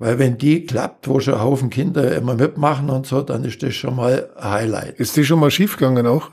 [0.00, 3.62] Weil wenn die klappt, wo schon ein Haufen Kinder immer mitmachen und so, dann ist
[3.62, 4.98] das schon mal ein Highlight.
[4.98, 6.30] Ist die schon mal schiefgegangen auch?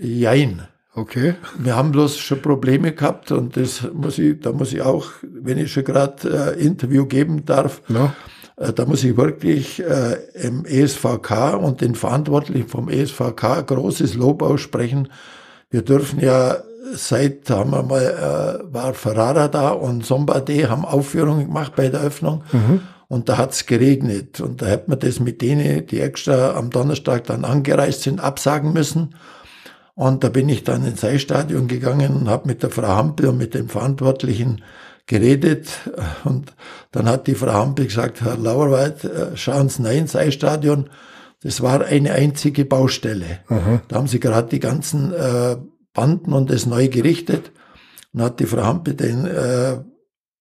[0.00, 0.66] Jein.
[1.00, 1.34] Okay.
[1.58, 5.56] Wir haben bloß schon Probleme gehabt und das muss ich, da muss ich auch, wenn
[5.56, 8.12] ich schon gerade äh, Interview geben darf, No.
[8.56, 14.42] äh, da muss ich wirklich äh, im ESVK und den Verantwortlichen vom ESVK großes Lob
[14.42, 15.08] aussprechen.
[15.70, 16.56] Wir dürfen ja
[16.92, 21.88] seit, da haben wir mal, äh, war Ferrara da und Sombade haben Aufführungen gemacht bei
[21.88, 22.42] der Öffnung.
[23.08, 24.40] Und da hat's geregnet.
[24.40, 28.72] Und da hat man das mit denen, die extra am Donnerstag dann angereist sind, absagen
[28.72, 29.14] müssen.
[29.94, 33.38] Und da bin ich dann ins Eisstadion gegangen und habe mit der Frau Hampel und
[33.38, 34.62] mit dem Verantwortlichen
[35.06, 35.68] geredet.
[36.24, 36.52] Und
[36.92, 40.88] dann hat die Frau Hampel gesagt, Herr Lauerwald, äh, schauen Sie rein ins Eisstadion.
[41.42, 43.40] Das war eine einzige Baustelle.
[43.88, 45.56] Da haben sie gerade die ganzen äh,
[45.94, 47.50] Banden und das neu gerichtet.
[48.12, 49.78] Und hat die Frau Hampel den äh,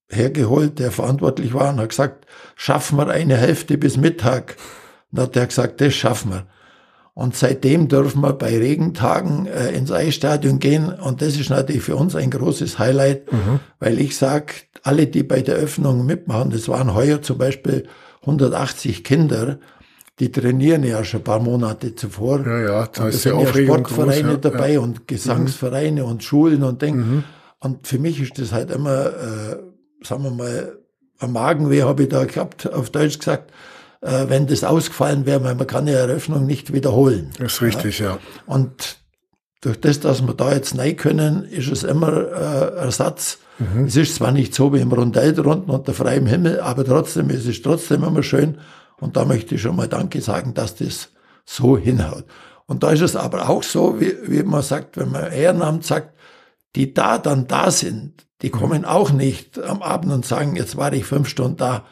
[0.09, 4.57] hergeholt, der verantwortlich war, und hat gesagt, schaffen wir eine Hälfte bis Mittag.
[5.11, 6.47] Und hat er gesagt, das schaffen wir.
[7.19, 10.87] Und seitdem dürfen wir bei Regentagen äh, ins Eisstadion gehen.
[10.87, 13.23] Und das ist natürlich für uns ein großes Highlight,
[13.79, 14.53] weil ich sag,
[14.83, 17.87] alle, die bei der Öffnung mitmachen, das waren heuer zum Beispiel
[18.21, 19.59] 180 Kinder,
[20.19, 22.39] die trainieren ja schon ein paar Monate zuvor.
[22.47, 24.79] Ja, ja, da und ist ja Sportvereine groß, ja, dabei ja.
[24.79, 27.25] und Gesangsvereine und Schulen und Ding.
[27.59, 29.57] Und für mich ist das halt immer, äh,
[30.05, 30.77] sagen wir mal,
[31.19, 33.51] ein Magenweh habe ich da gehabt, auf Deutsch gesagt,
[34.01, 37.31] wenn das ausgefallen wäre, weil man kann ja Eröffnung nicht wiederholen.
[37.37, 38.17] Das ist richtig, ja.
[38.45, 38.97] Und
[39.61, 43.39] durch das, dass wir da jetzt rein können, ist es immer äh, Ersatz.
[43.85, 47.45] Es ist zwar nicht so wie im Rundell drunten unter freiem Himmel, aber trotzdem, es
[47.45, 48.57] ist trotzdem immer schön.
[49.01, 51.09] Und da möchte ich schon mal Danke sagen, dass das
[51.43, 52.23] so hinhaut.
[52.67, 56.13] Und da ist es aber auch so, wie, wie man sagt, wenn man Ehrenamt sagt,
[56.75, 60.93] die da dann da sind, die kommen auch nicht am Abend und sagen, jetzt war
[60.93, 61.83] ich fünf Stunden da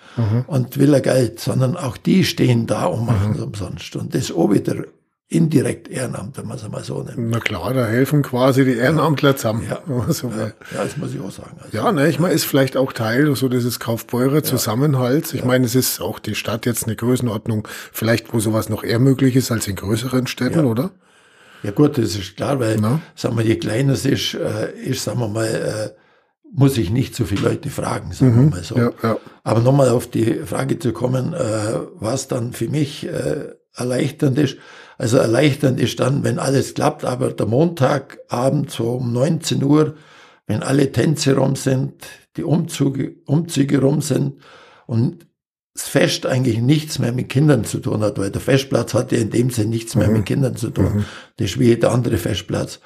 [0.47, 3.95] und will er Geld, sondern auch die stehen da und machen es umsonst.
[3.97, 4.85] Und das ist auch wieder
[5.29, 7.17] indirekt Ehrenamt, wenn man es mal so nennt.
[7.17, 9.67] Na klar, da helfen quasi die Ehrenamtler zusammen.
[9.69, 9.81] Ja.
[10.07, 10.53] so will.
[10.73, 11.57] Ja, das muss ich auch sagen.
[11.61, 15.33] Also, Ja, ne, ich meine, ist vielleicht auch Teil so dieses Kaufbeurer Zusammenhalts.
[15.33, 18.99] Ich meine, es ist auch die Stadt jetzt eine Größenordnung, vielleicht wo sowas noch eher
[18.99, 20.91] möglich ist als in größeren Städten, oder?
[21.63, 23.01] Ja gut, das ist klar, weil, Na?
[23.15, 25.89] sagen wir, je kleiner es ist, äh, ist, sagen wir mal, äh,
[26.53, 28.75] muss ich nicht so viele Leute fragen, sagen wir mal so.
[28.75, 28.93] Mhm.
[29.01, 29.17] Ja, ja.
[29.43, 33.07] Aber nochmal auf die Frage zu kommen, äh, was dann für mich
[33.75, 34.57] erleichternd ist.
[34.97, 39.95] Also erleichternd ist dann, wenn alles klappt, aber der Montagabend so um 19 Uhr,
[40.47, 41.93] wenn alle Tänze rum sind,
[42.35, 44.41] die Umzüge, Umzüge rum sind
[44.87, 45.27] und
[45.77, 49.19] das Fest eigentlich nichts mehr mit Kindern zu tun hat, weil der Festplatz hat ja
[49.19, 51.05] in dem Sinne nichts mehr mit Kindern zu tun.
[51.37, 52.79] Das ist wie jeder andere Festplatz.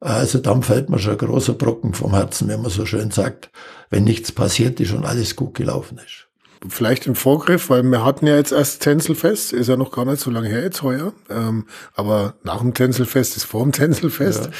[0.00, 3.50] Also dann fällt mir schon ein großer Brocken vom Herzen, wenn man so schön sagt,
[3.90, 6.26] wenn nichts passiert ist und alles gut gelaufen ist.
[6.68, 10.20] Vielleicht im Vorgriff, weil wir hatten ja jetzt erst Tänzelfest, ist ja noch gar nicht
[10.20, 11.12] so lange her jetzt heuer.
[11.28, 14.50] Ähm, aber nach dem Tänzelfest ist vor dem Tänzelfest.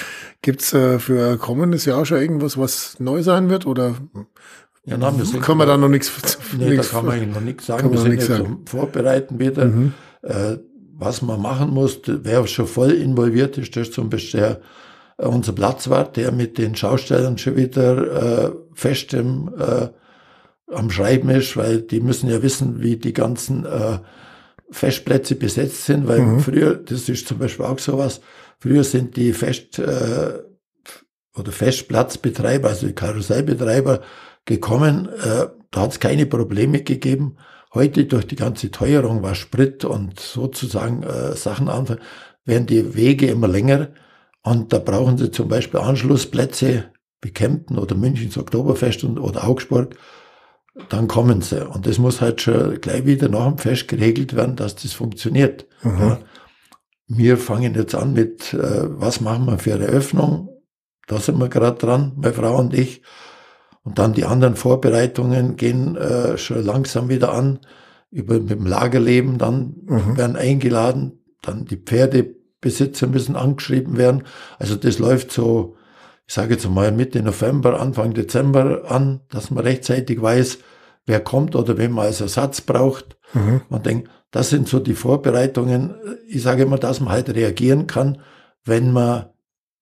[0.41, 3.67] Gibt's äh, für kommendes Jahr schon irgendwas, was neu sein wird?
[3.67, 3.97] Oder
[4.85, 6.11] Ja, nein, wir sind kann man da noch nichts
[6.59, 7.91] Nee, da kann man eigentlich noch nichts sagen.
[7.93, 8.59] Wir sind jetzt sagen.
[8.61, 8.67] Mhm.
[8.67, 9.71] Vorbereiten wieder.
[10.23, 10.59] Äh,
[10.95, 14.61] was man machen muss, wer schon voll involviert ist, das ist zum Beispiel der,
[15.19, 19.89] äh, unser Platzwart, der mit den Schaustellern schon wieder äh, fest im, äh,
[20.73, 23.99] am Schreiben ist, weil die müssen ja wissen, wie die ganzen äh,
[24.71, 26.41] Festplätze besetzt sind, weil Mhm.
[26.41, 28.21] früher, das ist zum Beispiel auch sowas,
[28.59, 30.39] früher sind die Fest, äh,
[31.37, 34.01] oder Festplatzbetreiber, also die Karussellbetreiber
[34.45, 37.37] gekommen, äh, da hat es keine Probleme gegeben.
[37.75, 42.01] Heute durch die ganze Teuerung, was Sprit und sozusagen äh, Sachen anfangen,
[42.45, 43.89] werden die Wege immer länger
[44.43, 46.91] und da brauchen sie zum Beispiel Anschlussplätze
[47.23, 49.95] wie Kempten oder Münchens Oktoberfest und, oder Augsburg,
[50.89, 51.67] dann kommen sie.
[51.67, 55.67] Und das muss halt schon gleich wieder nach dem Fest geregelt werden, dass das funktioniert.
[55.85, 56.19] Ja.
[57.07, 60.49] Wir fangen jetzt an mit, äh, was machen wir für eine Eröffnung?
[61.07, 63.03] Da sind wir gerade dran, meine Frau und ich.
[63.85, 67.61] Und dann die anderen Vorbereitungen gehen äh, schon langsam wieder an.
[68.11, 74.25] Über mit dem Lagerleben, dann werden eingeladen, dann die Pferdebesitzer müssen angeschrieben werden.
[74.59, 75.77] Also das läuft so,
[76.27, 80.59] ich sage jetzt mal Mitte November, Anfang Dezember an, dass man rechtzeitig weiß,
[81.07, 83.17] wer kommt oder wen man als Ersatz braucht.
[83.71, 85.95] Und denkt, das sind so die Vorbereitungen.
[86.29, 88.21] Ich sage immer, dass man halt reagieren kann,
[88.65, 89.31] wenn man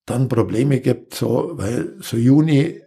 [0.07, 2.80] dann Probleme gibt, so, weil so Juni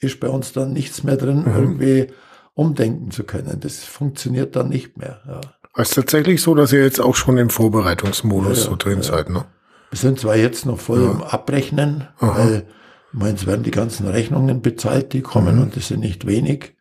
[0.00, 2.08] ist bei uns dann nichts mehr drin, irgendwie
[2.54, 3.60] umdenken zu können.
[3.60, 5.20] Das funktioniert dann nicht mehr.
[5.26, 5.40] Ja.
[5.76, 9.02] Es ist tatsächlich so, dass ihr jetzt auch schon im Vorbereitungsmodus Ja, so drin ja.
[9.04, 9.44] seid, ne?
[9.90, 12.66] Wir sind zwar jetzt noch voll im Abrechnen, weil
[13.12, 16.76] ich meine, es werden die ganzen Rechnungen bezahlt, die kommen und das sind nicht wenig.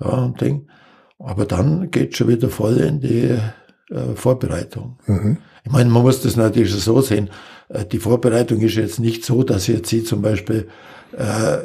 [0.00, 0.68] Ja, und Ding.
[1.18, 3.36] Aber dann geht schon wieder voll in die
[3.94, 4.98] äh, Vorbereitung.
[5.06, 5.36] Mhm.
[5.64, 7.28] Ich meine, man muss das natürlich so sehen.
[7.68, 10.68] Äh, die Vorbereitung ist jetzt nicht so, dass jetzt Sie zum Beispiel
[11.12, 11.58] äh,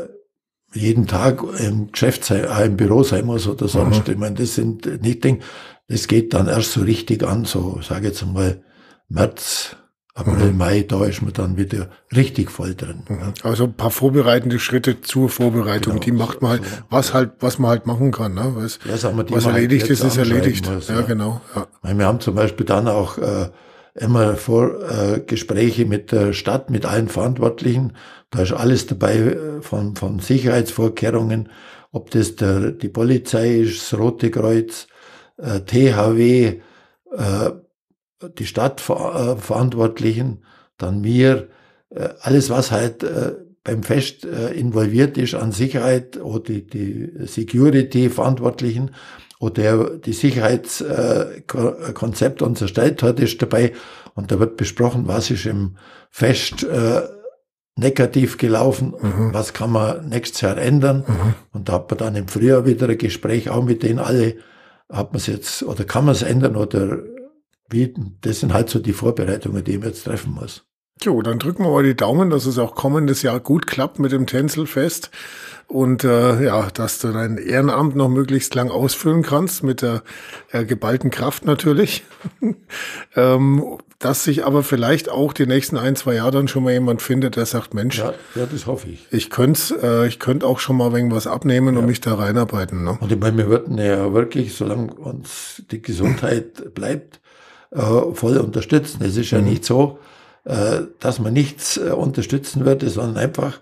[0.75, 4.07] jeden Tag im Geschäft sein, äh, im Büro sein muss oder sonst.
[4.07, 4.13] Mhm.
[4.13, 5.39] Ich meine, das sind nicht Dinge,
[5.87, 8.61] das geht dann erst so richtig an, so sage jetzt mal
[9.07, 9.75] März,
[10.13, 10.57] April, mhm.
[10.57, 13.03] Mai, da ist man dann wieder richtig voll drin.
[13.07, 13.33] Mhm.
[13.43, 17.31] Also ein paar vorbereitende Schritte zur Vorbereitung, genau, die macht man halt, so, was halt,
[17.39, 18.33] was man halt machen kann.
[18.33, 18.53] Ne?
[18.55, 20.71] Was, ja, sagen wir, was erledigt ist, ist erledigt.
[20.71, 21.41] Muss, ja, ja, genau.
[21.55, 21.97] Ja.
[21.97, 23.49] Wir haben zum Beispiel dann auch äh,
[23.95, 27.93] immer vor äh, Gespräche mit der Stadt, mit allen Verantwortlichen.
[28.29, 31.49] Da ist alles dabei äh, von, von Sicherheitsvorkehrungen,
[31.91, 34.87] ob das der, die Polizei ist, das Rote Kreuz,
[35.37, 36.59] äh, THW,
[37.11, 37.51] äh,
[38.37, 40.43] die Stadtverantwortlichen,
[40.77, 41.47] dann mir,
[41.89, 47.11] äh, alles was halt äh, beim Fest äh, involviert ist an Sicherheit oder die, die
[47.25, 48.91] Security-Verantwortlichen
[49.39, 53.73] oder die Sicherheitskonzept uns erstellt hat, ist dabei
[54.13, 55.77] und da wird besprochen, was ist im
[56.09, 57.01] Fest äh,
[57.75, 59.33] negativ gelaufen, mhm.
[59.33, 61.03] was kann man nächstes Jahr ändern.
[61.07, 61.33] Mhm.
[61.51, 64.37] Und da hat man dann im Frühjahr wieder ein Gespräch auch mit denen alle,
[64.89, 66.99] hat man es jetzt oder kann man es ändern oder
[67.69, 70.65] wie, das sind halt so die Vorbereitungen, die man jetzt treffen muss.
[71.03, 74.11] Jo, dann drücken wir mal die Daumen, dass es auch kommendes Jahr gut klappt mit
[74.11, 75.11] dem Tänzelfest
[75.67, 80.03] und äh, ja, dass du dein Ehrenamt noch möglichst lang ausfüllen kannst mit der
[80.51, 82.03] äh, geballten Kraft natürlich.
[83.15, 87.01] ähm, dass sich aber vielleicht auch die nächsten ein, zwei Jahre dann schon mal jemand
[87.01, 89.07] findet, der sagt, Mensch, ja, ja das hoffe ich.
[89.11, 91.79] Ich könnte äh, ich könnte auch schon mal irgendwas abnehmen ja.
[91.79, 92.83] und mich da reinarbeiten.
[92.83, 92.97] Ne?
[92.99, 97.19] Und ich meine, wir würden ja wirklich, solange uns die Gesundheit bleibt,
[97.71, 97.81] äh,
[98.13, 99.03] voll unterstützen.
[99.03, 99.45] Es ist ja mhm.
[99.45, 99.99] nicht so,
[100.45, 103.59] äh, dass man nichts äh, unterstützen würde, sondern einfach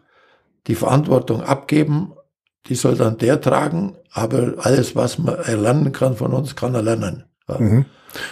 [0.68, 2.14] die Verantwortung abgeben.
[2.68, 6.82] Die soll dann der tragen, aber alles, was man erlernen kann von uns, kann er
[6.82, 7.26] lernen.
[7.48, 7.60] Ja.
[7.60, 7.86] Mhm.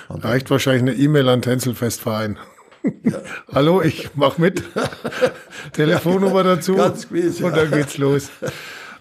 [0.09, 2.37] Reicht wahrscheinlich eine E-Mail an Tänzelfestverein.
[3.03, 3.19] Ja.
[3.53, 4.63] Hallo, ich mach mit.
[5.73, 6.75] Telefonnummer dazu.
[6.75, 7.47] Ganz gewiss, ja.
[7.47, 8.29] Und dann geht's los.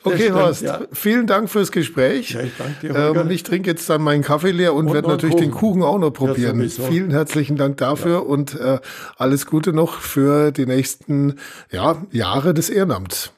[0.02, 0.80] Okay, stimmt, Horst, ja.
[0.92, 2.30] vielen Dank fürs Gespräch.
[2.30, 3.14] Ja, ich danke dir.
[3.16, 5.50] Ähm, ich trinke jetzt dann meinen Kaffee leer und, und werde natürlich Kuchen.
[5.50, 6.60] den Kuchen auch noch probieren.
[6.60, 8.18] Ja, vielen herzlichen Dank dafür ja.
[8.18, 8.78] und äh,
[9.16, 11.36] alles Gute noch für die nächsten
[11.70, 13.32] ja, Jahre des Ehrenamts.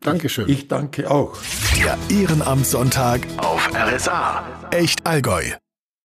[0.00, 0.48] Dankeschön.
[0.48, 1.36] Ich, ich danke auch.
[1.76, 4.44] Der Ehrenamtssonntag auf RSA.
[4.70, 5.44] Echt Allgäu.